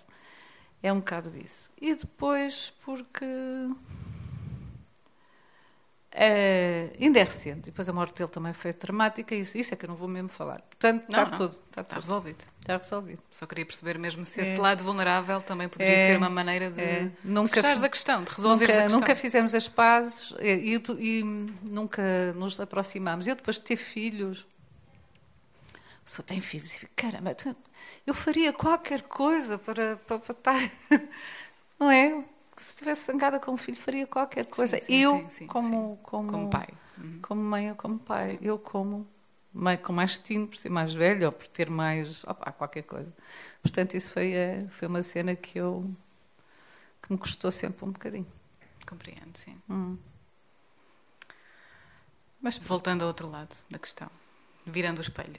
[0.84, 1.72] É um bocado isso.
[1.82, 3.26] E depois, porque
[6.12, 9.86] é, ainda é recente, depois a morte dele também foi dramática, isso, isso é que
[9.86, 10.62] eu não vou mesmo falar.
[10.62, 12.44] Portanto, está, não, tudo, está, resolvido.
[12.60, 13.22] Está resolvido.
[13.30, 14.44] Só queria perceber mesmo se é.
[14.44, 16.08] esse lado vulnerável também poderia é.
[16.08, 17.12] ser uma maneira de, é.
[17.24, 19.00] nunca, de a questão, de resolver nunca, a questão.
[19.00, 21.24] Nunca fizemos as pazes e, e, e
[21.64, 23.28] nunca nos aproximámos.
[23.28, 24.48] Eu depois de ter filhos,
[26.04, 27.38] só tenho filhos e caramba,
[28.06, 30.72] eu faria qualquer coisa para, para, para estar,
[31.80, 32.24] não é?
[32.60, 34.80] Se estivesse zangada com o filho, faria qualquer coisa.
[34.80, 36.68] Sim, sim, eu, sim, como, como, como pai.
[36.98, 37.20] Uhum.
[37.22, 38.38] Como mãe ou como pai.
[38.42, 39.08] Eu, como
[39.54, 42.24] mãe com mais destino, por ser mais velha ou por ter mais.
[42.26, 43.12] Opa, qualquer coisa.
[43.62, 44.34] Portanto, isso foi,
[44.70, 45.90] foi uma cena que eu.
[47.02, 48.28] que me custou sempre um bocadinho.
[48.86, 49.58] Compreendo, sim.
[49.70, 49.98] Hum.
[52.42, 54.10] Mas voltando ao outro lado da questão,
[54.66, 55.34] virando o espelho.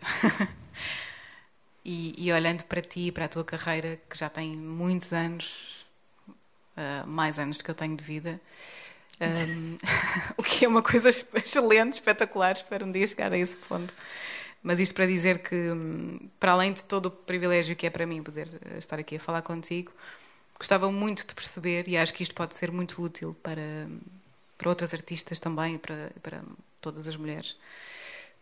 [1.84, 5.79] e, e olhando para ti e para a tua carreira, que já tem muitos anos
[6.80, 8.40] uh, mais anos do que eu tenho de vida.
[9.20, 9.76] Um,
[10.38, 12.52] o que é uma coisa excelente, espetacular.
[12.52, 13.94] Espero um dia chegar a esse ponto.
[14.62, 15.56] Mas isto para dizer que,
[16.38, 19.20] para além de todo o privilégio que é para mim poder eh, estar aqui a
[19.20, 19.90] falar contigo,
[20.58, 23.62] gostava muito de perceber, e acho que isto pode ser muito útil para,
[24.58, 26.42] para outras artistas também, para, para
[26.80, 27.56] todas as mulheres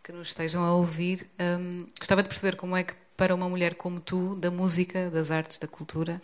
[0.03, 1.25] que nos estejam a ouvir.
[1.39, 5.31] Um, gostava de perceber como é que, para uma mulher como tu, da música, das
[5.31, 6.21] artes, da cultura,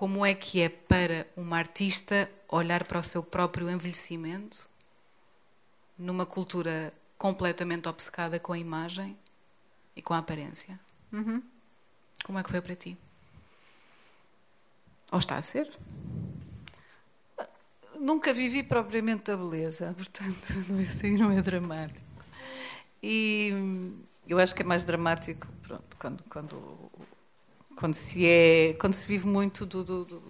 [0.00, 4.66] como é que é para uma artista olhar para o seu próprio envelhecimento
[5.98, 9.14] numa cultura completamente obcecada com a imagem
[9.94, 10.80] e com a aparência?
[11.12, 11.42] Uhum.
[12.24, 12.96] Como é que foi para ti?
[15.12, 15.70] Ou está a ser?
[17.96, 22.24] Nunca vivi propriamente a beleza, portanto, isso aí não é dramático.
[23.02, 23.52] E
[24.26, 26.90] eu acho que é mais dramático pronto, quando, quando
[27.80, 30.20] quando se é quando se vive muito do, do, do,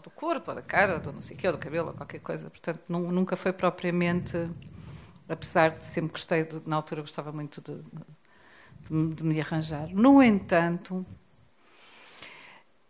[0.00, 2.50] do, corpo, da cara, do não sei o quê, ou do cabelo, ou qualquer coisa.
[2.50, 4.36] Portanto, nunca foi propriamente,
[5.28, 7.76] apesar de sempre gostei, de, na altura gostava muito de,
[8.90, 9.88] de, de me arranjar.
[9.92, 11.06] No entanto,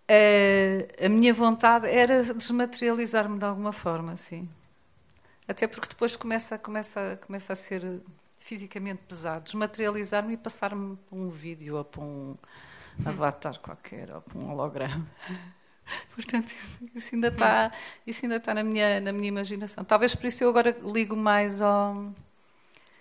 [0.08, 4.48] a, a minha vontade era desmaterializar-me de alguma forma, assim.
[5.46, 8.00] Até porque depois começa, começa, começa a ser
[8.38, 12.34] fisicamente pesado, desmaterializar-me e passar-me um vídeo ou para um
[13.04, 15.06] avatar qualquer ou um holograma.
[16.14, 17.72] Portanto, isso, isso, ainda está,
[18.06, 19.84] isso ainda está na minha, na minha imaginação.
[19.84, 22.12] Talvez por isso eu agora ligo mais ao.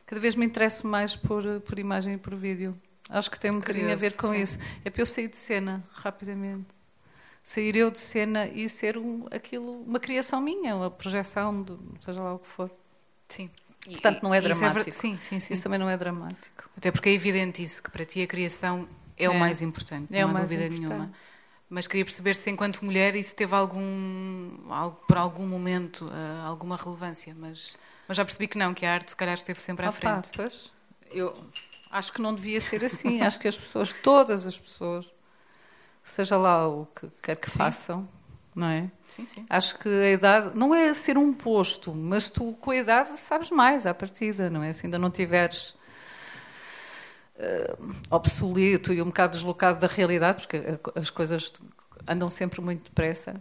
[0.05, 2.79] Cada vez me interesso mais por, por imagem e por vídeo.
[3.09, 4.41] Acho que tem um bocadinho a ver com sim.
[4.41, 4.59] isso.
[4.85, 6.67] É para eu sair de cena rapidamente.
[7.43, 12.21] Sair eu de cena e ser um, aquilo, uma criação minha, uma projeção, de, seja
[12.21, 12.69] lá o que for.
[13.27, 13.49] Sim.
[13.85, 14.89] Portanto, não é, dramático.
[14.89, 15.53] É sim, sim, sim.
[15.53, 16.69] Isso também não é dramático.
[16.75, 18.87] Até porque é evidente isso, que para ti a criação
[19.17, 20.87] é, é, o mais importante, é não há dúvida importante.
[20.87, 21.13] nenhuma.
[21.69, 24.49] Mas queria perceber se, enquanto mulher, isso teve algum,
[25.05, 27.35] por algum momento, uh, alguma relevância.
[27.37, 29.99] Mas, mas já percebi que não, que a arte, se calhar, esteve sempre à Opa,
[29.99, 30.29] frente.
[30.33, 30.71] Pois,
[31.11, 31.35] eu,
[31.89, 33.21] Acho que não devia ser assim.
[33.23, 35.11] Acho que as pessoas, todas as pessoas,
[36.03, 37.57] seja lá o que quer que sim.
[37.57, 38.07] façam,
[38.55, 38.89] não é?
[39.07, 39.45] Sim, sim.
[39.49, 43.49] Acho que a idade não é ser um posto, mas tu com a idade sabes
[43.49, 44.71] mais à partida, não é?
[44.73, 45.75] Se ainda não tiveres
[48.09, 50.61] obsoleto e um bocado deslocado da realidade, porque
[50.95, 51.53] as coisas
[52.07, 53.39] andam sempre muito depressa.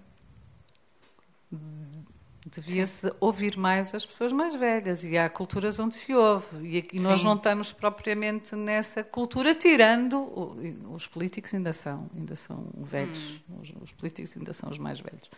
[2.48, 7.02] Devia-se ouvir mais as pessoas mais velhas e há culturas onde se ouve e aqui
[7.02, 10.56] nós não estamos propriamente nessa cultura tirando
[10.92, 13.58] os políticos ainda são ainda são velhos hum.
[13.60, 15.28] os, os, políticos ainda são os mais velhos.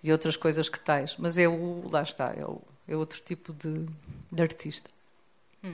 [0.00, 3.52] E outras coisas que tais mas é o lá está é, o, é outro tipo
[3.52, 3.84] de,
[4.30, 4.88] de artista.
[5.64, 5.72] Hum.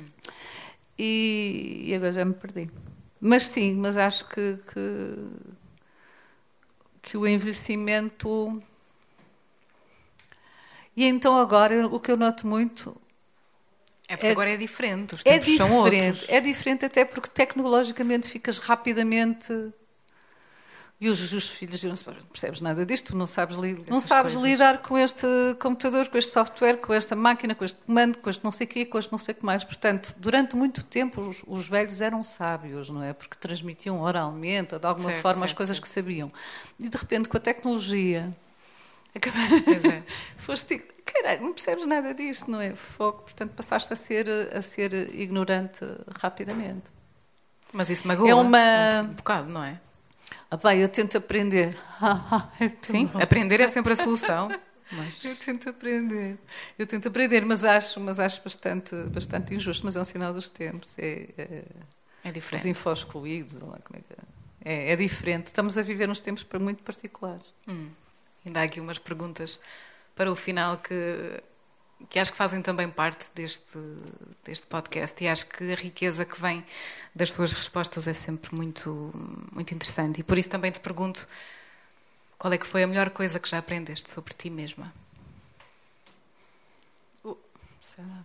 [1.02, 2.68] E, e, agora já me perdi
[3.20, 5.16] mas sim mas acho que, que,
[7.02, 8.62] que o envelhecimento
[10.96, 12.94] e então agora o que eu noto muito
[14.08, 16.28] é porque é, agora é diferente, os é tempos é diferente, são outros.
[16.28, 19.72] É diferente até porque tecnologicamente ficas rapidamente
[21.00, 21.94] e os, os filhos não
[22.30, 25.26] percebes nada disto, não sabes, li, não sabes lidar com este
[25.58, 28.70] computador, com este software, com esta máquina, com este comando, com este não sei o
[28.70, 29.64] quê, com este não sei o que mais.
[29.64, 33.14] Portanto, durante muito tempo os, os velhos eram sábios, não é?
[33.14, 35.88] Porque transmitiam oralmente, ou de alguma certo, forma, certo, as coisas certo.
[35.88, 36.30] que sabiam.
[36.78, 38.30] E de repente, com a tecnologia,
[39.64, 40.02] Pois é.
[40.36, 42.74] Foste, caralho, não percebes nada disto, não é?
[42.74, 45.84] Fogo, portanto passaste a ser, a ser ignorante
[46.20, 46.90] rapidamente.
[47.72, 49.02] Mas isso magoa é uma...
[49.02, 49.80] um bocado, não é?
[50.50, 51.76] Ah, pá, eu tento aprender.
[52.82, 54.48] Sim, aprender é sempre a solução.
[54.92, 55.24] Mas...
[55.24, 56.36] Eu tento aprender,
[56.76, 60.48] eu tento aprender, mas acho, mas acho bastante, bastante injusto, mas é um sinal dos
[60.48, 60.98] tempos.
[60.98, 61.62] É, é,
[62.24, 62.62] é diferente.
[62.62, 64.16] Os infos excluídos, como é, que é?
[64.64, 65.46] é, é diferente.
[65.46, 67.46] Estamos a viver uns tempos muito particulares.
[67.68, 67.88] Hum.
[68.44, 69.60] Ainda há aqui umas perguntas
[70.14, 71.40] para o final que,
[72.08, 73.78] que acho que fazem também parte deste,
[74.44, 76.64] deste podcast e acho que a riqueza que vem
[77.14, 79.12] das tuas respostas é sempre muito,
[79.52, 80.20] muito interessante.
[80.20, 81.26] E por isso também te pergunto
[82.38, 84.92] qual é que foi a melhor coisa que já aprendeste sobre ti mesma?
[87.22, 87.36] Uh,
[87.82, 88.24] sei lá.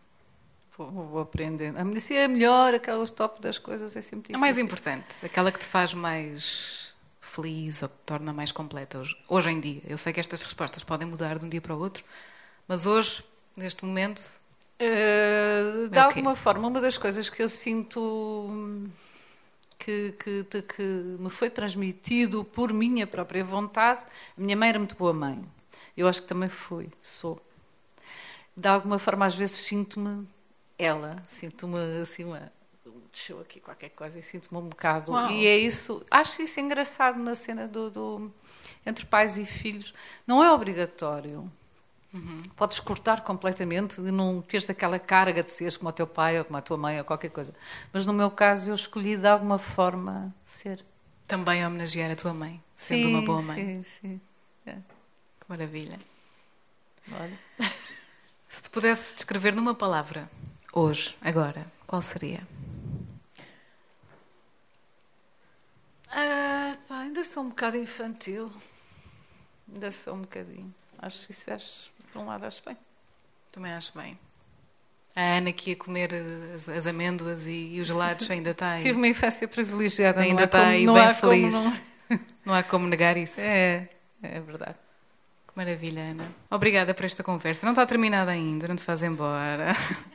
[0.78, 1.78] Vou, vou aprendendo.
[1.78, 4.36] A medicina é melhor, aquelas top das coisas é sempre difícil.
[4.36, 9.00] A mais importante, aquela que te faz mais feliz ou que te torna mais completa
[9.00, 9.82] hoje, hoje em dia?
[9.86, 12.04] Eu sei que estas respostas podem mudar de um dia para o outro,
[12.68, 13.24] mas hoje,
[13.56, 14.22] neste momento.
[14.80, 18.90] Uh, de é alguma forma, uma das coisas que eu sinto
[19.80, 24.04] que, que, que, me foi transmitido por minha própria vontade,
[24.38, 25.42] a minha mãe era muito boa mãe.
[25.96, 27.42] Eu acho que também fui, sou.
[28.56, 30.28] De alguma forma, às vezes sinto-me
[30.78, 32.52] ela, sinto-me assim uma
[33.16, 35.14] desceu aqui qualquer coisa e sinto-me um bocado.
[35.14, 35.32] Uau.
[35.32, 38.32] E é isso, acho isso engraçado na cena do, do
[38.86, 39.94] entre pais e filhos.
[40.28, 41.50] Não é obrigatório.
[42.16, 42.44] Uhum.
[42.56, 46.46] Podes cortar completamente de não teres aquela carga de seres como o teu pai ou
[46.46, 47.54] como a tua mãe ou qualquer coisa.
[47.92, 50.84] Mas no meu caso eu escolhi de alguma forma ser.
[51.28, 53.56] Também homenagear a tua mãe, sendo sim, uma boa mãe.
[53.56, 54.22] Sim, sim.
[54.66, 54.74] É.
[54.76, 56.00] Que maravilha.
[57.12, 57.40] Olha.
[58.48, 60.30] Se te pudesses descrever numa palavra,
[60.72, 62.48] hoje, agora, qual seria?
[66.10, 68.50] Ah, pá, ainda sou um bocado infantil.
[69.68, 70.74] Ainda sou um bocadinho.
[71.00, 72.78] Acho que isso, acho, por um lado, acho bem.
[73.52, 74.18] Também acho bem.
[75.18, 76.12] A Ana que ia comer
[76.54, 78.82] as, as amêndoas e, e, os gelados ainda está aí.
[78.82, 80.22] Tive uma infância privilegiada.
[80.22, 81.54] Ainda está como, aí, bem feliz.
[81.54, 82.20] Não...
[82.46, 82.54] não...
[82.54, 83.42] há como negar isso.
[83.42, 83.90] É,
[84.24, 84.76] é verdade.
[85.48, 86.32] Que maravilha, Ana.
[86.50, 87.66] Obrigada por esta conversa.
[87.66, 89.74] Não está terminada ainda, não te faz embora.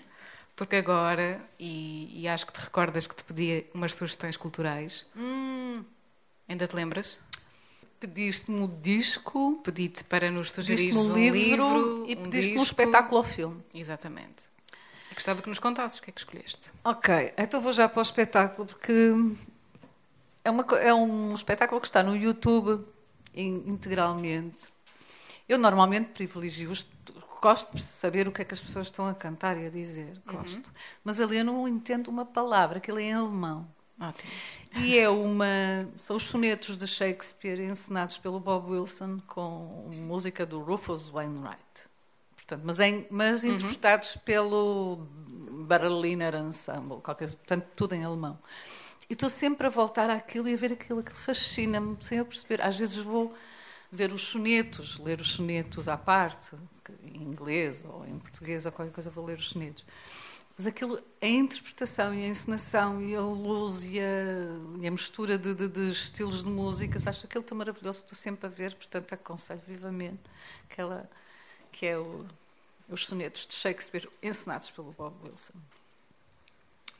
[0.56, 5.06] Porque agora, e, e, acho que te recordas que te pedi umas sugestões culturais.
[5.16, 5.84] Hum.
[6.48, 7.20] Ainda te lembras?
[8.00, 9.60] Pediste-me o disco.
[9.62, 13.62] Pedi-te para nos sugerir um livro, livro e pediste-me um, um espetáculo ao filme.
[13.74, 14.44] Exatamente.
[15.10, 16.72] E gostava que nos contasses o que é que escolheste.
[16.82, 19.14] Ok, então vou já para o espetáculo porque
[20.42, 22.84] é, uma, é um espetáculo que está no YouTube
[23.34, 24.68] integralmente.
[25.46, 26.88] Eu normalmente privilegio os
[27.40, 30.20] gosto de saber o que é que as pessoas estão a cantar e a dizer,
[30.26, 30.66] gosto.
[30.66, 30.72] Uhum.
[31.02, 33.66] Mas ali eu não entendo uma palavra, aquilo é em alemão.
[34.00, 34.30] Ótimo.
[34.76, 35.44] E é uma.
[35.96, 41.58] São os sonetos de Shakespeare encenados pelo Bob Wilson com música do Rufus Wainwright.
[42.36, 43.50] Portanto, mas, em, mas uhum.
[43.50, 45.06] interpretados pelo
[45.68, 48.38] Berliner Ensemble, qualquer, portanto, tudo em alemão.
[49.08, 52.62] E estou sempre a voltar àquilo e a ver aquilo, aquilo fascina-me, sem eu perceber.
[52.62, 53.34] Às vezes vou
[53.90, 56.56] ver os sonetos, ler os sonetos à parte,
[57.02, 59.84] em inglês ou em português ou qualquer coisa, vou ler os sonetos.
[60.60, 65.38] Mas aquilo, a interpretação e a encenação e a luz e a, e a mistura
[65.38, 68.74] de, de, de, estilos de música, acho aquilo tão maravilhoso que estou sempre a ver,
[68.74, 70.20] portanto aconselho vivamente
[70.70, 71.08] aquela,
[71.72, 72.26] que é o,
[72.90, 75.54] os sonetos de Shakespeare encenados pelo Bob Wilson.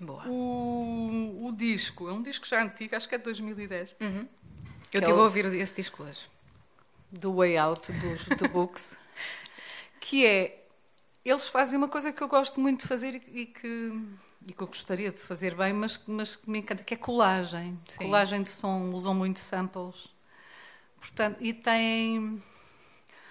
[0.01, 0.27] Boa.
[0.27, 3.95] O, o disco, é um disco já antigo, acho que é de 2010.
[4.01, 4.07] Eu
[4.91, 6.31] Que estive é a ouvir esse disco hoje.
[7.13, 8.97] do Way Out dos The Books,
[10.01, 10.60] que é
[11.31, 14.03] eles fazem uma coisa que eu gosto muito de fazer e que,
[14.47, 17.79] e que eu gostaria de fazer bem, mas, mas que me encanta, que é colagem.
[17.89, 17.99] Sim.
[18.05, 20.15] Colagem de som, usam muito samples.
[20.99, 22.41] Portanto, e tem.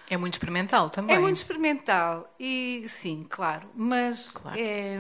[0.10, 1.16] É muito experimental também.
[1.16, 2.34] É muito experimental.
[2.40, 4.58] E sim, claro, mas Claro.
[4.60, 5.00] é.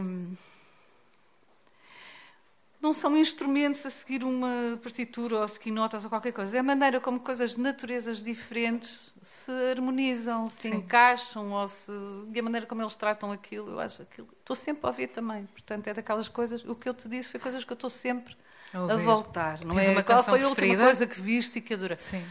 [2.81, 6.55] Não são instrumentos a seguir uma partitura ou a seguir notas ou qualquer coisa.
[6.55, 10.75] É a maneira como coisas de naturezas diferentes se harmonizam, se Sim.
[10.75, 11.91] encaixam ou se.
[12.33, 14.29] E a maneira como eles tratam aquilo, eu acho aquilo.
[14.39, 15.45] Estou sempre a ouvir também.
[15.47, 16.63] Portanto, é daquelas coisas.
[16.63, 18.33] O que eu te disse foi coisas que eu estou sempre
[18.73, 19.59] A a, voltar.
[19.65, 19.91] Não Tens é?
[19.91, 20.83] uma Qual foi a última preferida?
[20.85, 21.99] coisa que viste e que adorei?
[21.99, 22.23] Sim.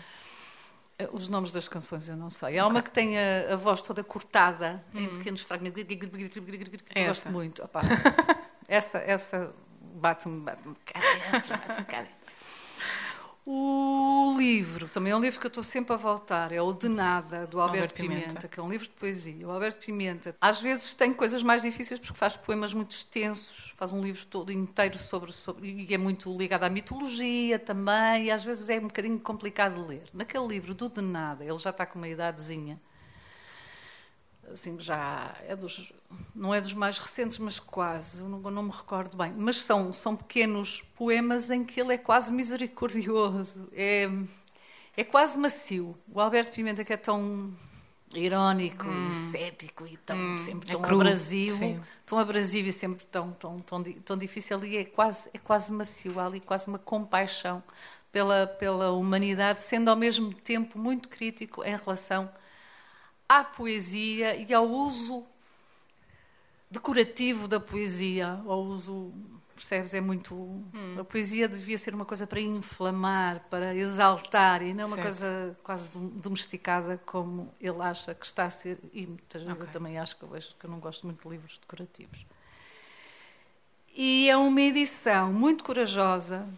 [0.99, 2.59] Eh, Os nomes das canções eu não sei.
[2.59, 5.84] Há uma que tem a, a voz toda cortada em pequenos fragmentos.
[6.94, 7.30] É gosto essa.
[7.30, 7.62] muito.
[7.62, 7.82] Opá,
[8.66, 9.53] essa essa
[9.99, 12.18] bate-me bate cá dentro, bate-me cá dentro.
[13.51, 16.86] O livro, também é um livro que eu estou sempre a voltar, é o De
[16.86, 18.49] Nada, do Alberto, Alberto Pimenta, Pimenta.
[18.49, 19.49] que é um livro de poesia.
[19.49, 23.90] O Alberto Pimenta, às vezes tem coisas mais difíceis porque faz poemas muito extensos, faz
[23.90, 28.44] um livro todo inteiro sobre, sobre e é muito ligado à mitologia também, e às
[28.44, 30.05] vezes é um bocadinho complicado de ler.
[30.12, 32.78] Naquele livro do De Nada, ele já está com uma idadezinha,
[34.51, 35.92] assim, já é dos,
[36.34, 39.32] não é dos mais recentes, mas quase, não, não me recordo bem.
[39.36, 44.09] Mas são, são pequenos poemas em que ele é quase misericordioso, é,
[44.96, 45.96] é quase macio.
[46.12, 47.53] O Alberto Pimenta, que é tão
[48.14, 51.80] irónico e cético e tão, sempre é tão cru, abrasivo, sim.
[52.07, 56.18] tão abrasivo e sempre tão, tão, tão, tão difícil, ali é quase, é quase macio,
[56.18, 57.62] há ali quase uma compaixão
[58.11, 62.30] pela, pela humanidade, sendo ao mesmo tempo muito crítico em relação
[63.29, 65.24] à poesia e ao uso
[66.70, 69.12] decorativo da poesia, ao uso,
[69.55, 69.95] percebes?
[69.95, 70.62] É muito.
[70.99, 75.03] A poesia devia ser uma coisa para inflamar, para exaltar e não uma Certo.
[75.03, 78.79] coisa quase dom- domesticada como ele acha que está a ser.
[78.93, 79.72] E muitas vezes eu Ok.
[79.72, 82.26] também acho que eu vejo que eu não gosto muito de livros decorativos.
[83.95, 86.49] E é uma edição muito corajosa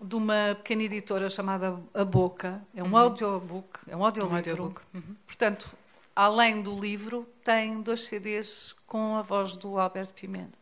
[0.00, 2.62] de uma pequena editora chamada A Boca.
[2.74, 4.36] É um audiobook, é um audiolivro.
[4.36, 4.80] audiobook,
[5.26, 5.68] Portanto,
[6.16, 10.58] além do livro, tem dois CDs com a voz do Alberto Pimenta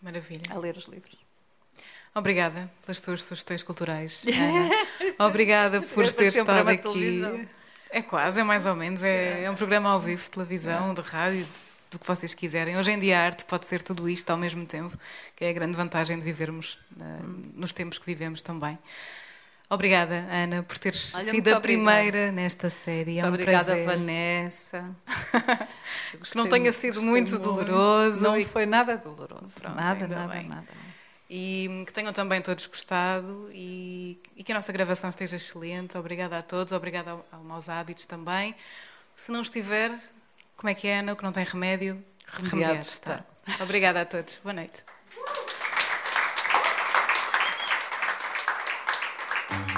[0.00, 0.42] Maravilha.
[0.50, 1.16] a ler os livros.
[2.14, 4.24] Obrigada pelas tuas sugestões culturais.
[4.28, 5.26] Ana.
[5.28, 6.82] Obrigada por É ter estado aqui.
[6.82, 7.46] televisão.
[7.90, 9.02] É quase, é mais ou menos.
[9.02, 11.46] É, é um programa ao vivo, de televisão, de rádio,
[11.90, 12.78] do que vocês quiserem.
[12.78, 14.96] Hoje em dia a arte pode ser tudo isto ao mesmo tempo,
[15.36, 17.04] que é a grande vantagem de vivermos eh,
[17.54, 18.78] nos tempos que vivemos também.
[19.72, 23.18] Obrigada, Ana, por teres Olha, sido muito a primeira nesta série.
[23.18, 23.86] é Muito um obrigada, prazer.
[23.86, 24.96] Vanessa.
[26.12, 29.60] Que não tenha sido gostei muito doloroso Não foi nada doloroso.
[29.60, 30.46] Pronto, nada, nada, bem.
[30.46, 30.66] nada.
[31.30, 35.96] E que tenham também todos gostado e, e que a nossa gravação esteja excelente.
[35.96, 38.54] Obrigada a todos, obrigada ao, ao Maus Hábitos também.
[39.16, 39.90] Se não estiver,
[40.54, 41.14] como é que é, Ana?
[41.14, 43.24] O que não tem remédio, Remediado remediado está.
[43.62, 44.38] Obrigada a todos.
[44.42, 44.84] Boa noite.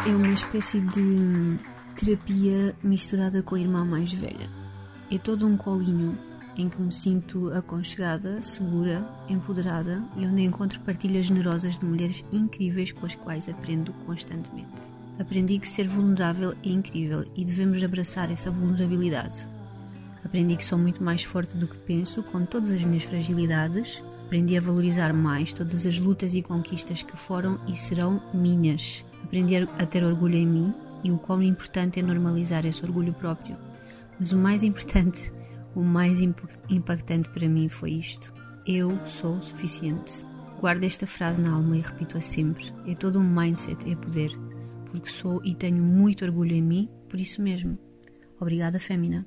[0.07, 1.59] É uma espécie de hum,
[1.97, 4.49] terapia misturada com a irmã mais velha.
[5.11, 6.19] É todo um colinho
[6.57, 12.93] em que me sinto aconchegada, segura, empoderada e onde encontro partilhas generosas de mulheres incríveis
[12.93, 14.83] com as quais aprendo constantemente.
[15.19, 19.47] Aprendi que ser vulnerável é incrível e devemos abraçar essa vulnerabilidade.
[20.25, 24.03] Aprendi que sou muito mais forte do que penso, com todas as minhas fragilidades.
[24.27, 29.05] Aprendi a valorizar mais todas as lutas e conquistas que foram e serão minhas.
[29.25, 33.57] Aprendi a ter orgulho em mim e o quão importante é normalizar esse orgulho próprio.
[34.19, 35.33] Mas o mais importante,
[35.75, 38.33] o mais imp- impactante para mim foi isto:
[38.67, 40.25] eu sou suficiente.
[40.61, 42.73] Guardo esta frase na alma e repito-a sempre.
[42.87, 44.31] É todo um mindset, é poder.
[44.87, 47.77] Porque sou e tenho muito orgulho em mim, por isso mesmo.
[48.41, 49.27] Obrigada, Fémina.